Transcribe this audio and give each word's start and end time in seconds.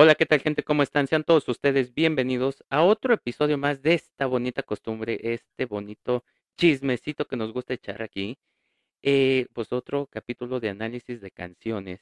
Hola, 0.00 0.14
¿qué 0.14 0.26
tal 0.26 0.38
gente? 0.38 0.62
¿Cómo 0.62 0.84
están? 0.84 1.08
Sean 1.08 1.24
todos 1.24 1.48
ustedes 1.48 1.92
bienvenidos 1.92 2.62
a 2.70 2.84
otro 2.84 3.14
episodio 3.14 3.58
más 3.58 3.82
de 3.82 3.94
esta 3.94 4.26
bonita 4.26 4.62
costumbre, 4.62 5.18
este 5.20 5.64
bonito 5.66 6.22
chismecito 6.56 7.26
que 7.26 7.36
nos 7.36 7.52
gusta 7.52 7.74
echar 7.74 8.00
aquí. 8.00 8.38
Eh, 9.02 9.48
pues 9.54 9.72
otro 9.72 10.06
capítulo 10.06 10.60
de 10.60 10.68
análisis 10.68 11.20
de 11.20 11.32
canciones. 11.32 12.00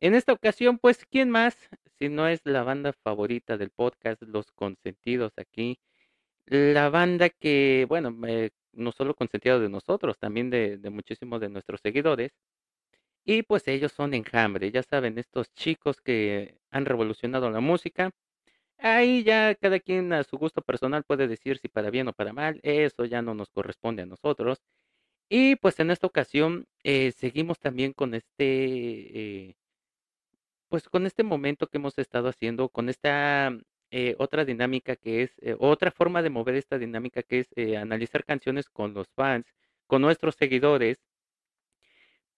En 0.00 0.14
esta 0.14 0.32
ocasión, 0.32 0.78
pues, 0.78 1.04
¿quién 1.04 1.28
más? 1.28 1.54
Si 1.98 2.08
no 2.08 2.26
es 2.26 2.40
la 2.44 2.62
banda 2.62 2.94
favorita 2.94 3.58
del 3.58 3.68
podcast, 3.70 4.22
Los 4.22 4.50
Consentidos 4.52 5.34
aquí. 5.36 5.78
La 6.46 6.88
banda 6.88 7.28
que, 7.28 7.84
bueno, 7.86 8.16
eh, 8.26 8.50
no 8.72 8.92
solo 8.92 9.14
consentida 9.14 9.58
de 9.58 9.68
nosotros, 9.68 10.18
también 10.18 10.48
de, 10.48 10.78
de 10.78 10.90
muchísimos 10.90 11.40
de 11.42 11.50
nuestros 11.50 11.80
seguidores. 11.82 12.32
Y 13.24 13.42
pues 13.42 13.66
ellos 13.68 13.92
son 13.92 14.14
Enjambre, 14.14 14.70
ya 14.70 14.82
saben, 14.82 15.18
estos 15.18 15.52
chicos 15.54 16.00
que 16.00 16.58
han 16.70 16.84
revolucionado 16.84 17.50
la 17.50 17.60
música. 17.60 18.10
Ahí 18.78 19.24
ya 19.24 19.54
cada 19.56 19.80
quien 19.80 20.12
a 20.12 20.24
su 20.24 20.38
gusto 20.38 20.62
personal 20.62 21.04
puede 21.04 21.28
decir 21.28 21.58
si 21.58 21.68
para 21.68 21.90
bien 21.90 22.08
o 22.08 22.12
para 22.12 22.32
mal, 22.32 22.60
eso 22.62 23.04
ya 23.06 23.22
no 23.22 23.34
nos 23.34 23.50
corresponde 23.50 24.02
a 24.02 24.06
nosotros. 24.06 24.60
Y 25.28 25.56
pues 25.56 25.80
en 25.80 25.90
esta 25.90 26.06
ocasión 26.06 26.66
eh, 26.84 27.12
seguimos 27.12 27.58
también 27.60 27.92
con 27.94 28.14
este, 28.14 29.48
eh, 29.48 29.56
pues 30.68 30.88
con 30.88 31.06
este 31.06 31.22
momento 31.22 31.66
que 31.68 31.78
hemos 31.78 31.98
estado 31.98 32.28
haciendo, 32.28 32.68
con 32.68 32.88
esta 32.88 33.52
eh, 33.90 34.16
otra 34.18 34.44
dinámica 34.44 34.96
que 34.96 35.22
es, 35.22 35.32
otra 35.58 35.90
forma 35.90 36.22
de 36.22 36.30
mover 36.30 36.56
esta 36.56 36.78
dinámica 36.78 37.22
que 37.22 37.40
es 37.40 37.76
analizar 37.78 38.24
canciones 38.24 38.68
con 38.70 38.94
los 38.94 39.08
fans, 39.14 39.46
con 39.86 40.02
nuestros 40.02 40.36
seguidores 40.36 41.03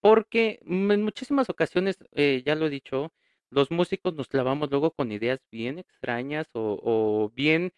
porque 0.01 0.59
en 0.65 1.03
muchísimas 1.03 1.49
ocasiones, 1.49 1.97
eh, 2.13 2.43
ya 2.45 2.55
lo 2.55 2.67
he 2.67 2.69
dicho, 2.69 3.13
los 3.49 3.71
músicos 3.71 4.13
nos 4.15 4.27
clavamos 4.27 4.69
luego 4.71 4.91
con 4.91 5.11
ideas 5.11 5.39
bien 5.51 5.79
extrañas 5.79 6.47
o, 6.53 6.79
o 6.83 7.29
bien 7.35 7.73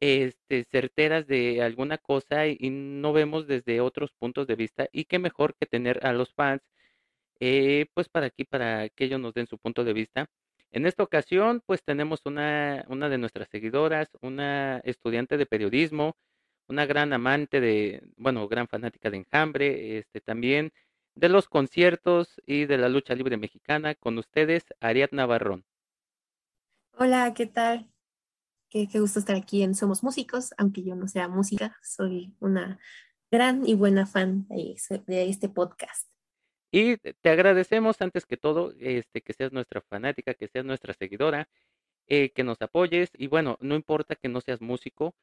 este, 0.00 0.64
certeras 0.64 1.26
de 1.26 1.62
alguna 1.62 1.98
cosa 1.98 2.46
y, 2.46 2.56
y 2.60 2.70
no 2.70 3.12
vemos 3.12 3.46
desde 3.46 3.80
otros 3.80 4.12
puntos 4.12 4.46
de 4.46 4.56
vista. 4.56 4.88
Y 4.92 5.04
qué 5.06 5.18
mejor 5.18 5.54
que 5.56 5.66
tener 5.66 6.06
a 6.06 6.12
los 6.12 6.32
fans, 6.34 6.62
eh, 7.40 7.86
pues 7.94 8.08
para 8.08 8.26
aquí, 8.26 8.44
para 8.44 8.88
que 8.90 9.04
ellos 9.04 9.20
nos 9.20 9.34
den 9.34 9.46
su 9.46 9.58
punto 9.58 9.84
de 9.84 9.92
vista. 9.92 10.26
En 10.72 10.86
esta 10.86 11.02
ocasión, 11.04 11.62
pues 11.66 11.84
tenemos 11.84 12.20
una, 12.26 12.84
una 12.88 13.08
de 13.08 13.18
nuestras 13.18 13.48
seguidoras, 13.50 14.08
una 14.22 14.78
estudiante 14.84 15.36
de 15.36 15.46
periodismo, 15.46 16.16
una 16.68 16.86
gran 16.86 17.12
amante 17.12 17.60
de, 17.60 18.02
bueno, 18.16 18.48
gran 18.48 18.68
fanática 18.68 19.10
de 19.10 19.18
Enjambre, 19.18 19.98
este 19.98 20.20
también 20.20 20.72
de 21.14 21.28
los 21.28 21.48
conciertos 21.48 22.40
y 22.46 22.66
de 22.66 22.78
la 22.78 22.88
lucha 22.88 23.14
libre 23.14 23.36
mexicana. 23.36 23.94
Con 23.94 24.18
ustedes, 24.18 24.64
Ariadna 24.80 25.26
Barrón. 25.26 25.64
Hola, 26.92 27.34
¿qué 27.34 27.46
tal? 27.46 27.90
Qué, 28.68 28.88
qué 28.88 29.00
gusto 29.00 29.18
estar 29.18 29.36
aquí 29.36 29.62
en 29.62 29.74
Somos 29.74 30.02
Músicos, 30.02 30.52
aunque 30.58 30.82
yo 30.82 30.96
no 30.96 31.08
sea 31.08 31.28
música, 31.28 31.76
soy 31.82 32.34
una 32.40 32.78
gran 33.30 33.66
y 33.66 33.74
buena 33.74 34.06
fan 34.06 34.46
de, 34.48 34.76
de 35.06 35.28
este 35.28 35.48
podcast. 35.48 36.08
Y 36.70 36.96
te 36.96 37.30
agradecemos 37.30 38.00
antes 38.00 38.26
que 38.26 38.36
todo 38.36 38.72
este, 38.80 39.22
que 39.22 39.32
seas 39.32 39.52
nuestra 39.52 39.80
fanática, 39.82 40.34
que 40.34 40.48
seas 40.48 40.64
nuestra 40.64 40.92
seguidora, 40.94 41.48
eh, 42.08 42.30
que 42.30 42.42
nos 42.42 42.60
apoyes 42.60 43.10
y 43.16 43.28
bueno, 43.28 43.56
no 43.60 43.76
importa 43.76 44.16
que 44.16 44.28
no 44.28 44.40
seas 44.40 44.60
músico, 44.60 45.14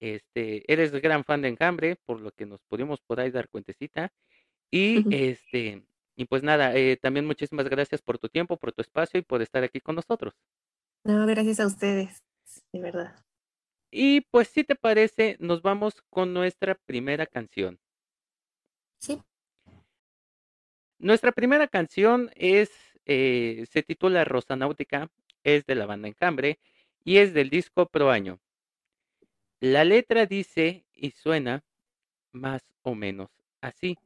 este, 0.00 0.70
eres 0.72 0.92
gran 0.92 1.24
fan 1.24 1.42
de 1.42 1.48
Enjambre, 1.48 1.96
por 2.04 2.20
lo 2.20 2.32
que 2.32 2.46
nos 2.46 2.60
pudimos 2.68 3.00
por 3.02 3.20
ahí 3.20 3.30
dar 3.30 3.48
cuentecita. 3.48 4.12
Y 4.76 5.04
este, 5.14 5.86
y 6.16 6.24
pues 6.24 6.42
nada, 6.42 6.74
eh, 6.74 6.96
también 6.96 7.26
muchísimas 7.26 7.68
gracias 7.68 8.02
por 8.02 8.18
tu 8.18 8.28
tiempo, 8.28 8.56
por 8.56 8.72
tu 8.72 8.82
espacio 8.82 9.20
y 9.20 9.22
por 9.22 9.40
estar 9.40 9.62
aquí 9.62 9.78
con 9.78 9.94
nosotros. 9.94 10.34
No, 11.04 11.24
gracias 11.28 11.60
a 11.60 11.66
ustedes, 11.68 12.24
de 12.72 12.80
verdad. 12.80 13.24
Y 13.92 14.22
pues 14.32 14.48
si 14.48 14.64
te 14.64 14.74
parece, 14.74 15.36
nos 15.38 15.62
vamos 15.62 16.02
con 16.10 16.34
nuestra 16.34 16.74
primera 16.74 17.24
canción. 17.24 17.78
Sí. 18.98 19.22
Nuestra 20.98 21.30
primera 21.30 21.68
canción 21.68 22.32
es, 22.34 22.72
eh, 23.04 23.66
se 23.70 23.84
titula 23.84 24.24
Rosanáutica, 24.24 25.08
es 25.44 25.66
de 25.66 25.76
la 25.76 25.86
banda 25.86 26.08
Enjambre 26.08 26.58
y 27.04 27.18
es 27.18 27.32
del 27.32 27.48
disco 27.48 27.86
Pro 27.86 28.10
Año. 28.10 28.40
La 29.60 29.84
letra 29.84 30.26
dice 30.26 30.84
y 30.92 31.12
suena 31.12 31.62
más 32.32 32.64
o 32.82 32.96
menos 32.96 33.30
así. 33.60 33.96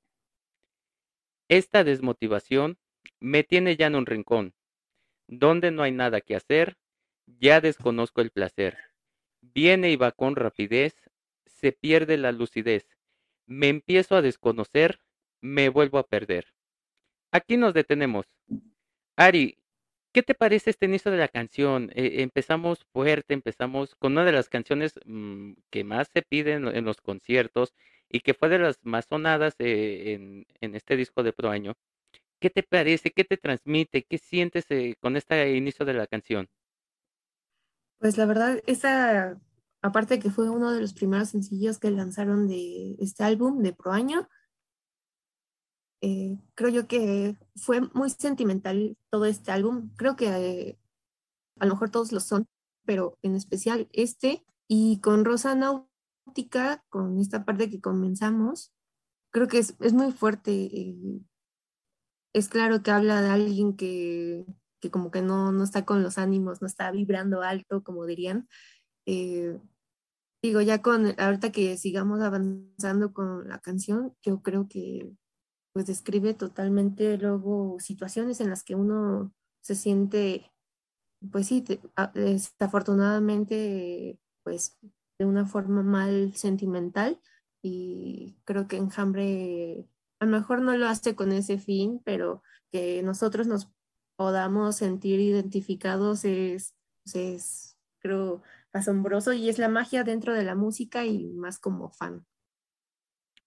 Esta 1.49 1.83
desmotivación 1.83 2.79
me 3.21 3.43
tiene 3.43 3.77
ya 3.77 3.87
en 3.87 3.95
un 3.95 4.07
rincón, 4.07 4.55
donde 5.27 5.71
no 5.71 5.83
hay 5.83 5.93
nada 5.93 6.21
que 6.21 6.37
hacer, 6.37 6.77
ya 7.27 7.61
desconozco 7.61 8.21
el 8.21 8.31
placer. 8.31 8.77
Viene 9.41 9.91
y 9.91 9.97
va 9.97 10.13
con 10.13 10.37
rapidez, 10.37 10.95
se 11.47 11.73
pierde 11.73 12.19
la 12.19 12.33
lucidez, 12.33 12.87
me 13.47 13.69
empiezo 13.69 14.15
a 14.15 14.23
desconocer, 14.23 15.01
me 15.41 15.71
vuelvo 15.71 15.99
a 15.99 16.07
perder. 16.07 16.55
Aquí 17.33 17.57
nos 17.57 17.73
detenemos. 17.73 18.27
Ari, 19.17 19.59
¿qué 20.13 20.23
te 20.23 20.35
parece 20.35 20.71
este 20.71 20.87
inicio 20.87 21.11
de 21.11 21.19
la 21.19 21.29
canción? 21.29 21.91
Eh, 21.95 22.23
empezamos 22.23 22.85
fuerte, 22.93 23.35
empezamos 23.35 23.95
con 23.97 24.13
una 24.13 24.25
de 24.25 24.33
las 24.33 24.49
canciones 24.49 25.01
mmm, 25.05 25.53
que 25.71 25.85
más 25.85 26.09
se 26.13 26.23
piden 26.23 26.69
en 26.69 26.85
los 26.85 27.01
conciertos 27.01 27.75
y 28.09 28.21
que 28.21 28.35
fue 28.35 28.49
de 28.49 28.59
las 28.59 28.79
más 28.83 29.07
sonadas 29.07 29.55
eh, 29.59 30.15
en, 30.15 30.47
en, 30.61 30.75
este 30.75 30.97
disco 30.97 31.23
de 31.23 31.33
Pro 31.33 31.51
Año. 31.51 31.75
¿Qué 32.41 32.51
te 32.51 32.63
parece? 32.63 33.11
¿Qué 33.11 33.25
te 33.25 33.37
transmite? 33.37 34.05
¿Qué 34.05 34.19
sientes 34.19 34.67
eh, 34.71 34.95
con 35.01 35.17
este 35.17 35.57
inicio 35.57 35.85
de 35.85 35.95
la 35.95 36.07
canción? 36.07 36.49
Pues 37.99 38.17
la 38.17 38.27
verdad, 38.27 38.63
esa, 38.67 39.41
aparte 39.83 40.21
que 40.21 40.31
fue 40.31 40.49
uno 40.49 40.71
de 40.71 40.81
los 40.81 40.95
primeros 40.95 41.31
sencillos 41.31 41.79
que 41.79 41.91
lanzaron 41.91 42.47
de 42.47 42.95
este 43.01 43.25
álbum 43.25 43.63
de 43.63 43.73
Pro 43.73 43.93
Año, 43.93 44.29
eh, 46.01 46.39
creo 46.55 46.71
yo 46.71 46.87
que 46.87 47.37
fue 47.57 47.81
muy 47.93 48.11
sentimental 48.11 48.97
todo 49.11 49.25
este 49.25 49.51
álbum. 49.51 49.91
Creo 49.97 50.15
que 50.15 50.79
a 51.59 51.67
lo 51.67 51.73
mejor 51.75 51.91
todos 51.91 52.13
lo 52.13 52.21
son, 52.21 52.47
pero 52.85 53.19
en 53.23 53.35
especial 53.35 53.89
este. 53.93 54.45
Y 54.69 55.01
con 55.01 55.25
Rosa 55.25 55.55
Con 56.89 57.19
esta 57.19 57.45
parte 57.45 57.71
que 57.71 57.81
comenzamos, 57.81 58.73
creo 59.31 59.49
que 59.49 59.59
es, 59.59 59.75
es 59.81 59.93
muy 59.93 60.13
fuerte. 60.13 60.53
Eh, 60.53 61.21
es 62.35 62.49
claro 62.49 62.83
que 62.83 62.91
habla 62.91 63.23
de 63.23 63.31
alguien 63.31 63.77
que, 63.77 64.45
que 64.81 64.91
como 64.91 65.11
que 65.11 65.23
no, 65.23 65.53
no, 65.53 65.65
está 65.65 65.85
con 65.85 66.03
los 66.03 66.19
ánimos, 66.19 66.61
no 66.63 66.67
está 66.67 66.91
vibrando 66.91 67.43
alto, 67.43 67.83
como 67.83 68.07
dirían. 68.07 68.49
Eh, 69.07 69.59
digo, 70.43 70.61
ya 70.61 70.83
con, 70.83 71.15
ahorita 71.19 71.53
que 71.53 71.77
sigamos 71.77 72.21
avanzando 72.21 73.13
con 73.13 73.49
la 73.49 73.59
canción, 73.61 74.15
yo 74.23 74.43
creo 74.43 74.69
que 74.69 75.11
pues 75.73 75.87
describe 75.87 76.35
totalmente 76.35 77.19
luego 77.19 77.79
situaciones 77.81 78.41
en 78.41 78.51
las 78.51 78.65
que 78.65 78.75
uno 78.75 79.33
se 79.61 79.75
siente, 79.75 80.51
pues 81.31 81.47
sí, 81.47 81.65
desafortunadamente, 82.15 84.19
pues 84.43 84.79
de 85.19 85.25
una 85.25 85.47
forma 85.47 85.83
mal 85.83 86.35
sentimental 86.35 87.21
y 87.63 88.37
creo 88.45 88.69
que 88.69 88.77
Enjambre 88.77 89.89
a 90.21 90.25
lo 90.25 90.31
mejor 90.31 90.63
no 90.63 90.77
lo 90.77 90.89
hace 90.89 91.15
con 91.15 91.33
ese 91.33 91.59
fin, 91.59 92.01
pero 92.05 92.43
que 92.73 93.03
nosotros 93.03 93.47
nos 93.47 93.71
podamos 94.17 94.77
sentir 94.77 95.21
identificados 95.21 96.25
es, 96.25 96.75
es 97.15 97.77
creo, 98.01 98.43
asombroso 98.73 99.33
y 99.33 99.49
es 99.49 99.59
la 99.59 99.69
magia 99.69 100.05
dentro 100.05 100.35
de 100.35 100.45
la 100.45 100.55
música 100.55 101.05
y 101.05 101.33
más 101.35 101.59
como 101.59 101.91
fan. 101.91 102.27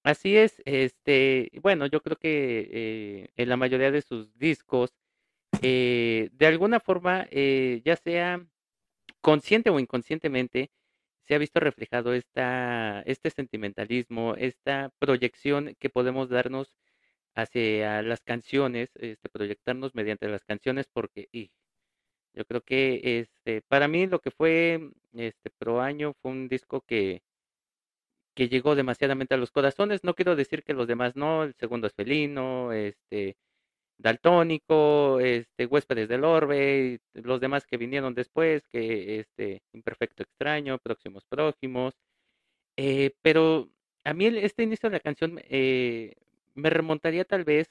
Así 0.04 0.36
es, 0.36 0.62
este, 0.66 1.52
bueno, 1.62 1.86
yo 1.86 2.02
creo 2.02 2.18
que 2.18 2.70
eh, 2.72 3.30
en 3.36 3.50
la 3.50 3.58
mayoría 3.58 3.92
de 3.92 4.02
sus 4.02 4.36
discos, 4.38 4.96
eh, 5.62 6.30
de 6.34 6.48
alguna 6.48 6.80
forma, 6.80 7.28
eh, 7.30 7.82
ya 7.86 7.96
sea 7.96 8.44
consciente 9.22 9.70
o 9.70 9.80
inconscientemente, 9.80 10.72
se 11.32 11.36
ha 11.36 11.38
visto 11.38 11.62
reflejado 11.62 12.14
esta, 12.14 13.04
este 13.04 13.30
sentimentalismo, 13.30 14.36
esta 14.36 14.92
proyección 15.00 15.76
que 15.80 15.90
podemos 15.90 16.28
darnos 16.28 16.76
hacia 17.36 18.02
las 18.02 18.20
canciones, 18.22 18.90
este, 18.96 19.30
proyectarnos 19.30 19.96
mediante 19.96 20.28
las 20.28 20.44
canciones, 20.44 20.88
porque 20.92 21.30
yo 22.34 22.44
creo 22.46 22.62
que 22.62 23.22
este, 23.22 23.62
para 23.70 23.88
mí 23.88 24.08
lo 24.08 24.20
que 24.20 24.32
fue 24.32 24.92
este 25.14 25.52
Pro 25.58 25.80
Año 25.80 26.16
fue 26.22 26.32
un 26.32 26.50
disco 26.50 26.82
que 26.82 27.22
que 28.36 28.50
llegó 28.50 28.76
demasiadamente 28.76 29.34
a 29.36 29.38
los 29.38 29.52
corazones. 29.52 30.04
No 30.04 30.16
quiero 30.16 30.36
decir 30.36 30.64
que 30.64 30.74
los 30.74 30.88
demás 30.88 31.16
no, 31.16 31.44
el 31.44 31.54
segundo 31.56 31.88
es 31.88 31.94
felino, 31.94 32.74
este, 32.74 33.38
daltónico, 34.02 35.20
este, 35.20 35.66
huéspedes 35.66 36.10
del 36.10 36.24
orbe, 36.24 37.00
los 37.14 37.40
demás 37.42 37.66
que 37.66 37.78
vinieron 37.78 38.14
después, 38.16 38.64
que 38.68 39.20
este, 39.20 39.62
imperfecto 39.74 40.24
extraño, 40.24 40.80
próximos 40.80 41.26
prójimos. 41.26 41.94
Eh, 42.78 43.12
pero 43.22 43.70
a 44.04 44.14
mí 44.14 44.26
este 44.28 44.64
inicio 44.64 44.90
de 44.90 44.96
la 44.98 45.00
canción 45.02 45.40
eh, 45.50 46.16
me 46.56 46.70
remontaría 46.70 47.26
tal 47.26 47.44
vez 47.44 47.70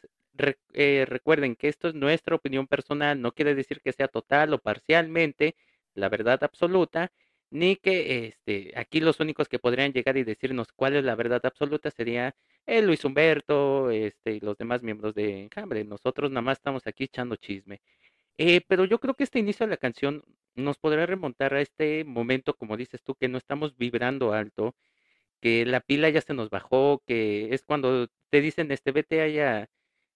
eh, 0.72 1.04
recuerden 1.06 1.56
que 1.56 1.68
esto 1.68 1.88
es 1.88 1.94
nuestra 1.94 2.36
opinión 2.36 2.66
personal, 2.66 3.20
no 3.20 3.32
quiere 3.32 3.54
decir 3.54 3.80
que 3.80 3.92
sea 3.92 4.08
total 4.08 4.54
o 4.54 4.58
parcialmente 4.58 5.56
la 5.94 6.08
verdad 6.08 6.42
absoluta, 6.44 7.12
ni 7.50 7.76
que 7.76 8.26
este, 8.26 8.72
aquí 8.76 9.00
los 9.00 9.20
únicos 9.20 9.48
que 9.48 9.58
podrían 9.58 9.92
llegar 9.92 10.16
y 10.16 10.24
decirnos 10.24 10.72
cuál 10.72 10.96
es 10.96 11.04
la 11.04 11.16
verdad 11.16 11.44
absoluta 11.44 11.90
sería 11.90 12.34
el 12.66 12.86
Luis 12.86 13.04
Humberto 13.04 13.90
este, 13.90 14.34
y 14.34 14.40
los 14.40 14.56
demás 14.56 14.82
miembros 14.82 15.14
de 15.14 15.42
Enjambre. 15.44 15.84
Nosotros 15.84 16.30
nada 16.30 16.42
más 16.42 16.58
estamos 16.58 16.86
aquí 16.86 17.04
echando 17.04 17.36
chisme. 17.36 17.80
Eh, 18.38 18.62
pero 18.68 18.84
yo 18.86 19.00
creo 19.00 19.14
que 19.14 19.24
este 19.24 19.38
inicio 19.38 19.66
de 19.66 19.70
la 19.70 19.76
canción 19.76 20.24
nos 20.54 20.78
podrá 20.78 21.06
remontar 21.06 21.54
a 21.54 21.60
este 21.60 22.04
momento, 22.04 22.54
como 22.54 22.76
dices 22.76 23.02
tú, 23.02 23.14
que 23.14 23.28
no 23.28 23.38
estamos 23.38 23.76
vibrando 23.76 24.32
alto, 24.32 24.74
que 25.40 25.66
la 25.66 25.80
pila 25.80 26.10
ya 26.10 26.20
se 26.22 26.34
nos 26.34 26.50
bajó, 26.50 27.02
que 27.06 27.54
es 27.54 27.64
cuando 27.64 28.08
te 28.30 28.40
dicen, 28.40 28.70
este, 28.72 28.92
vete 28.92 29.22
allá 29.22 29.68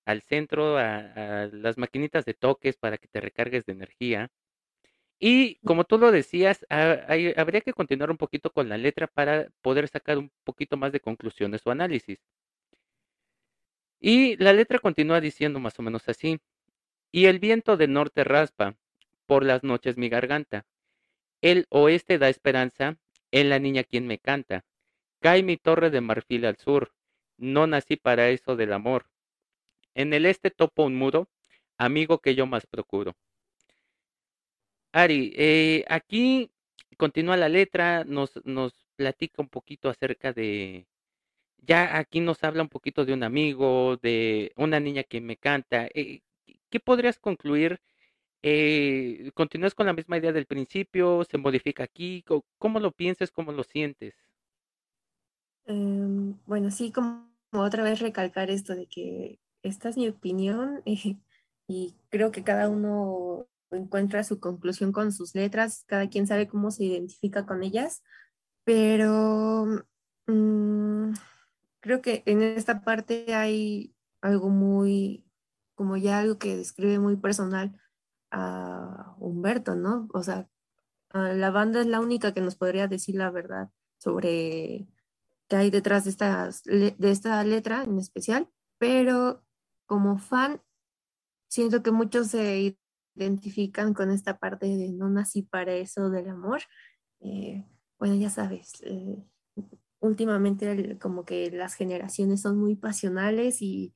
al 0.07 0.23
centro, 0.23 0.79
a 0.79 1.49
las 1.53 1.79
maquinitas 1.79 2.25
de 2.25 2.35
toques 2.35 2.77
para 2.77 2.99
que 2.99 3.09
te 3.09 3.21
recargues 3.21 3.67
de 3.67 3.73
energía. 3.75 4.31
Y 5.27 5.55
como 5.65 5.85
tú 5.85 5.97
lo 5.97 6.13
decías, 6.13 6.67
habría 6.69 7.63
que 7.63 7.73
continuar 7.73 8.11
un 8.11 8.19
poquito 8.19 8.51
con 8.51 8.69
la 8.69 8.77
letra 8.77 9.07
para 9.07 9.49
poder 9.63 9.89
sacar 9.89 10.19
un 10.19 10.31
poquito 10.45 10.77
más 10.77 10.93
de 10.93 11.01
conclusiones 11.01 11.67
o 11.67 11.71
análisis. 11.71 12.19
Y 13.99 14.37
la 14.37 14.53
letra 14.53 14.79
continúa 14.79 15.23
diciendo 15.23 15.61
más 15.61 15.79
o 15.79 15.83
menos 15.83 16.11
así. 16.11 16.41
Y 17.11 17.25
el 17.25 17.39
viento 17.39 17.79
del 17.79 17.95
norte 17.95 18.23
raspa 18.23 18.77
por 19.25 19.47
las 19.47 19.65
noches 19.65 19.97
mi 19.97 20.11
garganta. 20.11 20.67
El 21.41 21.65
oeste 21.71 22.19
da 22.19 22.29
esperanza 22.29 22.99
en 23.31 23.49
la 23.49 23.59
niña 23.59 23.83
quien 23.83 24.07
me 24.07 24.19
canta. 24.19 24.67
Cae 25.21 25.43
mi 25.43 25.57
torre 25.57 25.89
de 25.89 26.03
marfil 26.03 26.45
al 26.45 26.59
sur. 26.59 26.93
No 27.39 27.67
nací 27.67 27.97
para 27.97 28.29
eso 28.29 28.57
del 28.57 28.75
amor. 28.75 29.07
En 29.95 30.13
el 30.13 30.27
este 30.27 30.51
topo 30.51 30.85
un 30.85 30.97
muro, 30.97 31.31
amigo 31.79 32.19
que 32.19 32.35
yo 32.35 32.45
más 32.45 32.67
procuro. 32.67 33.17
Ari, 34.95 35.33
eh, 35.37 35.85
aquí 35.89 36.53
continúa 36.97 37.37
la 37.37 37.49
letra, 37.49 38.05
nos, 38.05 38.31
nos 38.45 38.73
platica 38.95 39.43
un 39.43 39.49
poquito 39.49 39.89
acerca 39.89 40.33
de, 40.33 40.87
ya 41.59 41.99
aquí 41.99 42.21
nos 42.21 42.45
habla 42.45 42.63
un 42.63 42.69
poquito 42.69 43.05
de 43.05 43.13
un 43.13 43.25
amigo, 43.25 43.97
de 43.97 44.53
una 44.57 44.79
niña 44.79 45.03
que 45.03 45.21
me 45.21 45.37
canta. 45.37 45.89
Eh, 45.93 46.21
¿qué 46.71 46.79
podrías 46.79 47.19
concluir? 47.19 47.81
Eh, 48.45 49.33
¿continúas 49.35 49.75
con 49.75 49.87
la 49.87 49.95
misma 49.95 50.19
idea 50.19 50.31
del 50.31 50.47
principio? 50.47 51.25
¿Se 51.25 51.39
modifica 51.39 51.83
aquí? 51.83 52.25
¿Cómo 52.59 52.79
lo 52.79 52.93
piensas? 52.93 53.33
¿Cómo 53.33 53.51
lo 53.51 53.65
sientes? 53.65 54.15
Em, 55.67 56.39
bueno, 56.47 56.71
sí, 56.71 56.93
como 56.93 57.27
otra 57.51 57.83
vez 57.83 57.99
recalcar 57.99 58.49
esto 58.49 58.77
de 58.77 58.87
que 58.87 59.41
esta 59.65 59.89
es 59.89 59.97
mi 59.97 60.09
opinión 60.09 60.85
y 61.67 61.97
creo 62.11 62.31
que 62.31 62.45
cada 62.45 62.69
uno 62.69 63.49
encuentra 63.75 64.25
su 64.25 64.41
conclusión 64.41 64.93
con 64.93 65.13
sus 65.13 65.35
letras, 65.35 65.85
cada 65.87 66.09
quien 66.09 66.27
sabe 66.27 66.49
cómo 66.49 66.71
se 66.71 66.85
identifica 66.85 67.47
con 67.47 67.63
ellas, 67.63 68.03
pero 68.65 69.67
mm, 70.27 71.13
creo 71.81 72.03
que 72.03 72.23
en 72.27 72.43
esta 72.43 72.83
parte 72.83 73.35
hay 73.35 73.95
algo 74.21 74.49
muy, 74.49 75.25
como 75.75 75.97
ya 75.97 76.21
algo 76.21 76.39
que 76.39 76.57
describe 76.57 76.99
muy 76.99 77.17
personal 77.17 77.79
a 78.31 79.15
Humberto, 79.19 79.75
¿no? 79.75 80.09
O 80.15 80.23
sea, 80.23 80.49
la 81.13 81.51
banda 81.51 81.81
es 81.81 81.87
la 81.87 82.01
única 82.01 82.35
que 82.35 82.41
nos 82.41 82.57
podría 82.57 82.89
decir 82.89 83.15
la 83.15 83.31
verdad 83.31 83.71
sobre 83.99 84.89
qué 85.49 85.57
hay 85.57 85.71
detrás 85.71 86.05
de, 86.05 86.11
estas, 86.11 86.65
de 86.65 86.97
esta 87.01 87.45
letra 87.45 87.85
en 87.85 87.99
especial, 87.99 88.49
pero 88.79 89.45
como 89.87 90.19
fan, 90.19 90.61
siento 91.49 91.83
que 91.83 91.93
muchos 91.93 92.29
se 92.29 92.79
identifican 93.17 93.95
con 93.95 94.11
esta 94.11 94.39
parte 94.39 94.67
de 94.67 94.93
no 94.93 95.09
nací 95.11 95.43
para 95.43 95.75
eso 95.75 96.11
del 96.11 96.29
amor. 96.29 96.63
Eh, 97.21 97.65
bueno, 97.99 98.15
ya 98.17 98.31
sabes, 98.31 98.73
eh, 98.85 99.25
últimamente 100.01 100.71
el- 100.73 100.99
como 100.99 101.25
que 101.25 101.51
las 101.51 101.75
generaciones 101.75 102.43
son 102.43 102.59
muy 102.59 102.77
pasionales 102.77 103.63
y, 103.63 103.95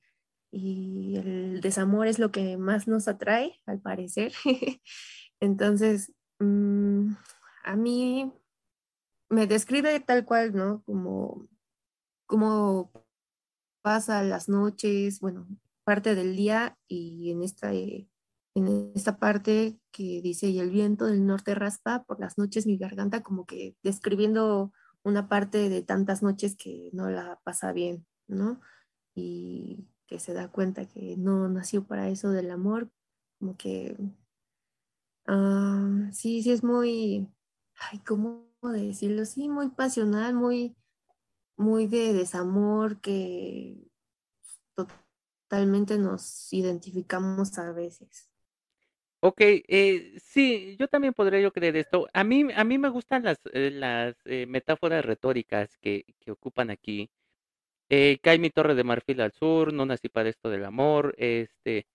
y 0.52 1.16
el 1.18 1.60
desamor 1.60 2.06
es 2.08 2.18
lo 2.18 2.30
que 2.32 2.56
más 2.58 2.88
nos 2.88 3.08
atrae, 3.08 3.60
al 3.66 3.80
parecer. 3.80 4.32
Entonces, 5.40 6.12
mm, 6.40 7.12
a 7.64 7.76
mí 7.76 8.32
me 9.30 9.46
describe 9.46 10.00
tal 10.00 10.24
cual, 10.24 10.54
¿no? 10.54 10.82
Como, 10.84 11.48
como 12.26 12.92
pasa 13.82 14.22
las 14.22 14.48
noches, 14.48 15.20
bueno, 15.20 15.46
parte 15.84 16.14
del 16.14 16.36
día 16.36 16.78
y 16.88 17.30
en 17.32 17.42
esta, 17.42 17.72
eh, 17.74 18.08
en 18.58 18.92
esta 18.94 19.18
parte 19.18 19.78
que 19.92 20.20
dice, 20.22 20.48
y 20.48 20.60
el 20.60 20.70
viento 20.70 21.06
del 21.06 21.26
norte 21.26 21.54
raspa 21.54 22.04
por 22.04 22.20
las 22.20 22.38
noches 22.38 22.66
mi 22.66 22.76
garganta, 22.78 23.22
como 23.22 23.46
que 23.46 23.76
describiendo 23.82 24.72
una 25.02 25.28
parte 25.28 25.68
de 25.68 25.82
tantas 25.82 26.22
noches 26.22 26.56
que 26.56 26.90
no 26.92 27.10
la 27.10 27.40
pasa 27.44 27.72
bien, 27.72 28.06
¿no? 28.26 28.60
Y 29.14 29.88
que 30.06 30.20
se 30.20 30.34
da 30.34 30.50
cuenta 30.50 30.86
que 30.86 31.16
no 31.16 31.48
nació 31.48 31.86
para 31.86 32.08
eso 32.08 32.30
del 32.30 32.50
amor, 32.50 32.90
como 33.38 33.56
que, 33.56 33.96
ah, 35.26 36.08
sí, 36.12 36.42
sí 36.42 36.50
es 36.52 36.62
muy, 36.64 37.28
ay, 37.76 38.00
¿cómo 38.00 38.48
decirlo? 38.62 39.24
Sí, 39.24 39.48
muy 39.48 39.70
pasional, 39.70 40.34
muy 40.34 40.76
muy 41.58 41.88
de 41.88 42.12
desamor 42.12 43.00
que 43.00 43.90
totalmente 44.74 45.98
nos 45.98 46.52
identificamos 46.52 47.58
a 47.58 47.72
veces. 47.72 48.27
Ok, 49.20 49.40
eh, 49.40 50.12
sí, 50.22 50.76
yo 50.78 50.86
también 50.86 51.12
podría 51.12 51.40
yo 51.40 51.52
creer 51.52 51.76
esto. 51.76 52.06
A 52.12 52.22
mí, 52.22 52.44
a 52.54 52.62
mí 52.62 52.78
me 52.78 52.88
gustan 52.88 53.24
las, 53.24 53.38
eh, 53.52 53.70
las 53.72 54.14
eh, 54.26 54.46
metáforas 54.46 55.04
retóricas 55.04 55.76
que, 55.78 56.04
que 56.20 56.30
ocupan 56.30 56.70
aquí. 56.70 57.10
Eh, 57.90 58.18
cae 58.22 58.38
mi 58.38 58.50
torre 58.50 58.74
de 58.76 58.84
marfil 58.84 59.20
al 59.22 59.32
sur, 59.32 59.72
no 59.72 59.86
nací 59.86 60.08
para 60.08 60.28
esto 60.30 60.50
del 60.50 60.64
amor, 60.64 61.14
este, 61.18 61.86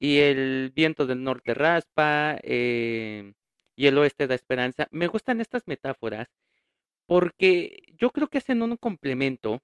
y 0.00 0.18
el 0.18 0.72
viento 0.74 1.06
del 1.06 1.24
norte 1.24 1.54
raspa, 1.54 2.38
eh, 2.42 3.32
y 3.76 3.86
el 3.88 3.98
oeste 3.98 4.26
da 4.28 4.34
esperanza. 4.36 4.88
Me 4.92 5.08
gustan 5.08 5.40
estas 5.40 5.64
metáforas 5.66 6.28
porque 7.06 7.82
yo 7.98 8.10
creo 8.10 8.28
que 8.28 8.38
hacen 8.38 8.62
un 8.62 8.76
complemento, 8.76 9.60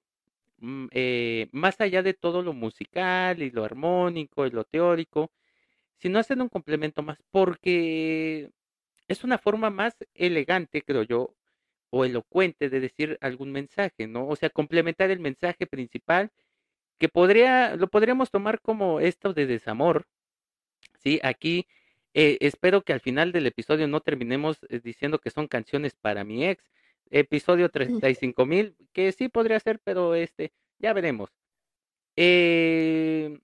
mm, 0.59 0.87
eh, 0.91 1.49
más 1.51 1.81
allá 1.81 2.03
de 2.03 2.13
todo 2.13 2.43
lo 2.43 2.53
musical 2.53 3.41
y 3.41 3.51
lo 3.51 3.63
armónico 3.65 4.45
y 4.47 4.51
lo 4.51 4.63
teórico, 4.65 5.31
sino 5.97 6.19
hacen 6.19 6.41
un 6.41 6.49
complemento 6.49 7.01
más 7.01 7.17
porque 7.31 8.51
es 9.07 9.23
una 9.23 9.37
forma 9.37 9.69
más 9.69 9.95
elegante, 10.13 10.81
creo 10.81 11.03
yo, 11.03 11.35
o 11.89 12.05
elocuente 12.05 12.69
de 12.69 12.79
decir 12.79 13.17
algún 13.21 13.51
mensaje, 13.51 14.07
¿no? 14.07 14.27
O 14.27 14.35
sea, 14.35 14.49
complementar 14.49 15.11
el 15.11 15.19
mensaje 15.19 15.67
principal 15.67 16.31
que 16.97 17.09
podría, 17.09 17.75
lo 17.75 17.87
podríamos 17.87 18.31
tomar 18.31 18.59
como 18.61 18.99
esto 18.99 19.33
de 19.33 19.45
desamor, 19.45 20.05
¿sí? 20.97 21.19
Aquí 21.23 21.67
eh, 22.13 22.37
espero 22.41 22.81
que 22.81 22.93
al 22.93 23.01
final 23.01 23.31
del 23.31 23.45
episodio 23.47 23.87
no 23.87 24.01
terminemos 24.01 24.57
eh, 24.69 24.79
diciendo 24.83 25.19
que 25.19 25.29
son 25.29 25.47
canciones 25.47 25.95
para 25.95 26.23
mi 26.23 26.45
ex. 26.45 26.63
Episodio 27.11 27.69
treinta 27.69 28.09
y 28.09 28.15
cinco 28.15 28.45
mil, 28.45 28.75
que 28.91 29.11
sí 29.11 29.29
podría 29.29 29.59
ser, 29.59 29.79
pero 29.83 30.15
este, 30.15 30.51
ya 30.79 30.91
veremos. 30.91 31.29
Eh, 32.15 33.37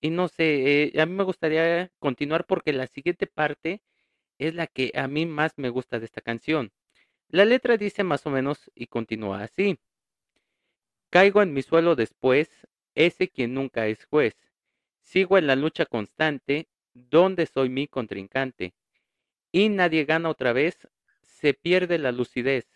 y 0.00 0.10
no 0.10 0.28
sé, 0.28 0.84
eh, 0.94 1.00
a 1.00 1.06
mí 1.06 1.14
me 1.14 1.24
gustaría 1.24 1.90
continuar 1.98 2.46
porque 2.46 2.72
la 2.72 2.86
siguiente 2.86 3.26
parte 3.26 3.82
es 4.38 4.54
la 4.54 4.66
que 4.66 4.92
a 4.94 5.08
mí 5.08 5.26
más 5.26 5.52
me 5.58 5.68
gusta 5.68 5.98
de 5.98 6.06
esta 6.06 6.22
canción. 6.22 6.72
La 7.28 7.44
letra 7.44 7.76
dice 7.76 8.04
más 8.04 8.26
o 8.26 8.30
menos 8.30 8.70
y 8.74 8.86
continúa 8.86 9.42
así. 9.42 9.78
Caigo 11.10 11.42
en 11.42 11.52
mi 11.52 11.62
suelo 11.62 11.96
después, 11.96 12.48
ese 12.94 13.28
quien 13.28 13.54
nunca 13.54 13.86
es 13.86 14.04
juez. 14.06 14.36
Sigo 15.02 15.38
en 15.38 15.46
la 15.46 15.56
lucha 15.56 15.86
constante, 15.86 16.68
donde 16.94 17.46
soy 17.46 17.68
mi 17.68 17.86
contrincante. 17.88 18.74
Y 19.52 19.68
nadie 19.68 20.04
gana 20.04 20.30
otra 20.30 20.52
vez, 20.52 20.88
se 21.22 21.54
pierde 21.54 21.98
la 21.98 22.12
lucidez. 22.12 22.68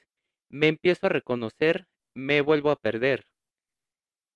Me 0.48 0.68
empiezo 0.68 1.06
a 1.06 1.10
reconocer, 1.10 1.86
me 2.12 2.40
vuelvo 2.40 2.70
a 2.70 2.76
perder. 2.76 3.26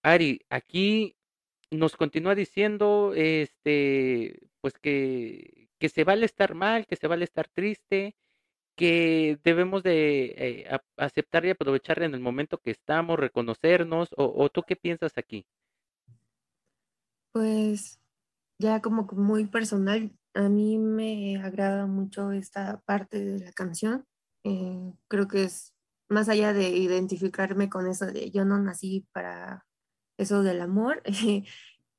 Ari, 0.03 0.47
aquí 0.49 1.18
nos 1.71 1.97
continúa 1.97 2.35
diciendo, 2.35 3.13
este, 3.15 4.41
pues 4.61 4.75
que, 4.75 5.69
que 5.79 5.89
se 5.89 6.05
vale 6.05 6.27
estar 6.27 6.55
mal, 6.55 6.87
que 6.87 6.97
se 6.97 7.07
vale 7.07 7.25
estar 7.25 7.49
triste, 7.49 8.17
que 8.79 9.41
debemos 9.43 9.83
de 9.83 10.35
eh, 10.39 10.79
aceptar 10.97 11.45
y 11.45 11.51
aprovechar 11.51 12.01
en 12.03 12.15
el 12.15 12.21
momento 12.21 12.59
que 12.59 12.71
estamos, 12.71 13.19
reconocernos, 13.19 14.11
o, 14.17 14.49
tú 14.51 14.63
qué 14.63 14.77
piensas 14.77 15.13
aquí? 15.17 15.45
Pues 17.33 18.01
ya 18.59 18.81
como 18.81 19.03
muy 19.13 19.47
personal, 19.47 20.17
a 20.35 20.49
mí 20.49 20.79
me 20.79 21.43
agrada 21.43 21.87
mucho 21.87 22.31
esta 22.31 22.81
parte 22.83 23.25
de 23.25 23.45
la 23.47 23.53
canción. 23.53 24.07
Eh, 24.45 24.93
creo 25.09 25.27
que 25.27 25.45
es 25.45 25.75
más 26.09 26.29
allá 26.29 26.53
de 26.53 26.69
identificarme 26.69 27.69
con 27.69 27.89
eso 27.89 28.07
de 28.07 28.31
yo 28.31 28.45
no 28.45 28.59
nací 28.59 29.07
para 29.13 29.67
eso 30.19 30.43
del 30.43 30.61
amor, 30.61 31.03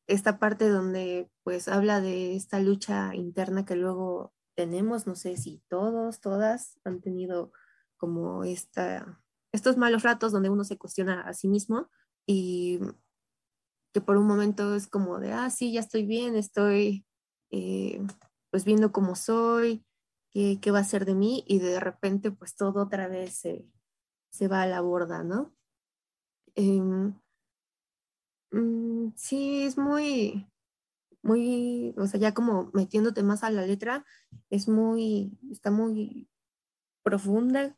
esta 0.08 0.38
parte 0.40 0.70
donde 0.70 1.32
pues 1.44 1.68
habla 1.68 2.02
de 2.02 2.36
esta 2.36 2.60
lucha 2.60 3.16
interna 3.16 3.66
que 3.66 3.76
luego 3.76 4.34
tenemos, 4.56 5.08
no 5.08 5.16
sé 5.16 5.38
si 5.38 5.64
todos, 5.70 6.20
todas 6.20 6.80
han 6.84 7.00
tenido 7.02 7.52
como 7.98 8.44
esta, 8.44 9.22
estos 9.52 9.78
malos 9.78 10.04
ratos 10.04 10.32
donde 10.32 10.50
uno 10.50 10.64
se 10.64 10.78
cuestiona 10.78 11.22
a 11.22 11.34
sí 11.34 11.48
mismo 11.48 11.90
y 12.28 12.80
que 13.94 14.02
por 14.02 14.18
un 14.18 14.28
momento 14.28 14.76
es 14.76 14.88
como 14.88 15.20
de, 15.20 15.32
ah, 15.32 15.50
sí, 15.50 15.72
ya 15.72 15.80
estoy 15.80 16.06
bien, 16.06 16.36
estoy 16.36 17.06
eh, 17.52 18.02
pues 18.52 18.66
viendo 18.66 18.92
cómo 18.92 19.16
soy, 19.16 19.86
qué, 20.32 20.60
qué, 20.62 20.72
va 20.72 20.80
a 20.80 20.84
ser 20.84 21.06
de 21.06 21.16
mí 21.16 21.44
y 21.48 21.60
de 21.60 21.80
repente 21.80 22.32
pues 22.32 22.56
todo 22.56 22.84
otra 22.84 23.08
vez 23.08 23.34
se, 23.36 23.66
se 24.30 24.48
va 24.48 24.64
a 24.64 24.68
la 24.68 24.82
borda, 24.82 25.24
¿no? 25.24 25.56
Eh, 26.56 27.14
sí, 29.16 29.64
es 29.64 29.78
muy, 29.78 30.48
muy, 31.22 31.94
o 31.98 32.08
sea, 32.08 32.20
ya 32.20 32.34
como 32.34 32.72
metiéndote 32.74 33.24
más 33.24 33.44
a 33.44 33.50
la 33.50 33.66
letra, 33.66 34.06
es 34.50 34.68
muy, 34.68 35.38
está 35.52 35.72
muy 35.72 36.30
profunda, 37.04 37.78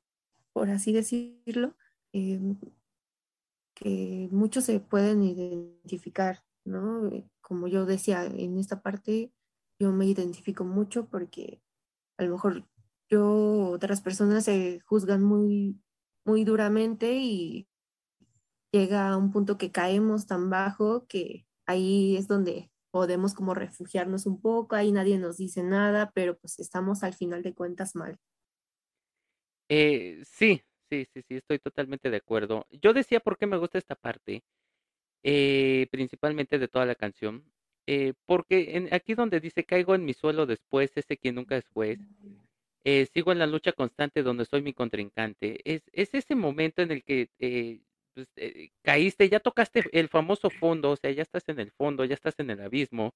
por 0.54 0.70
así 0.70 0.94
decirlo, 0.94 1.76
eh, 2.14 2.40
que 3.74 4.30
muchos 4.32 4.66
se 4.66 4.80
pueden 4.80 5.24
identificar, 5.24 6.44
¿no? 6.66 7.10
Como 7.42 7.68
yo 7.68 7.86
decía, 7.86 8.26
en 8.26 8.58
esta 8.58 8.82
parte 8.82 9.34
yo 9.80 9.92
me 9.92 10.06
identifico 10.06 10.64
mucho 10.64 11.08
porque 11.08 11.62
a 12.18 12.24
lo 12.24 12.34
mejor 12.34 12.66
yo, 13.10 13.72
otras 13.72 14.02
personas 14.02 14.46
se 14.46 14.80
juzgan 14.86 15.22
muy, 15.24 15.82
muy 16.24 16.46
duramente 16.46 17.14
y 17.14 17.68
llega 18.72 19.10
a 19.10 19.18
un 19.18 19.32
punto 19.32 19.58
que 19.58 19.72
caemos 19.72 20.28
tan 20.28 20.50
bajo 20.50 21.06
que 21.08 21.46
ahí 21.66 22.18
es 22.18 22.28
donde 22.28 22.72
podemos 22.92 23.34
como 23.34 23.54
refugiarnos 23.54 24.26
un 24.26 24.42
poco, 24.42 24.76
ahí 24.76 24.92
nadie 24.92 25.18
nos 25.18 25.38
dice 25.38 25.64
nada, 25.64 26.12
pero 26.14 26.38
pues 26.38 26.60
estamos 26.60 27.04
al 27.04 27.14
final 27.14 27.42
de 27.42 27.54
cuentas 27.54 27.96
mal. 27.96 28.18
Eh, 29.70 30.22
sí, 30.26 30.62
sí, 30.90 31.06
sí, 31.14 31.22
sí, 31.28 31.36
estoy 31.36 31.60
totalmente 31.60 32.10
de 32.10 32.18
acuerdo. 32.18 32.68
Yo 32.70 32.94
decía 32.94 33.22
por 33.22 33.38
qué 33.38 33.48
me 33.48 33.58
gusta 33.58 33.78
esta 33.78 33.96
parte, 33.96 34.44
eh, 35.24 35.88
principalmente 35.92 36.60
de 36.60 36.68
toda 36.68 36.86
la 36.86 36.96
canción, 36.96 37.46
eh, 37.88 38.14
porque 38.26 38.76
en, 38.76 38.94
aquí 38.94 39.14
donde 39.14 39.40
dice 39.40 39.64
caigo 39.64 39.96
en 39.96 40.04
mi 40.04 40.14
suelo 40.14 40.46
después, 40.46 40.92
ese 40.96 41.18
quien 41.18 41.36
nunca 41.36 41.56
es 41.56 41.68
juez, 41.70 42.00
eh, 42.84 43.08
sigo 43.14 43.32
en 43.32 43.40
la 43.40 43.48
lucha 43.48 43.72
constante 43.72 44.24
donde 44.24 44.46
soy 44.46 44.62
mi 44.62 44.74
contrincante, 44.74 45.62
es, 45.64 45.84
es 45.94 46.14
ese 46.14 46.36
momento 46.36 46.82
en 46.82 46.92
el 46.92 47.04
que 47.04 47.30
pues, 48.14 48.28
eh, 48.38 48.70
caíste, 48.84 49.30
ya 49.30 49.40
tocaste 49.40 49.84
el 49.94 50.10
famoso 50.10 50.50
fondo, 50.50 50.92
o 50.92 50.96
sea, 50.98 51.12
ya 51.12 51.22
estás 51.24 51.44
en 51.50 51.60
el 51.60 51.72
fondo, 51.72 52.06
ya 52.06 52.16
estás 52.16 52.36
en 52.40 52.50
el 52.52 52.62
abismo. 52.62 53.14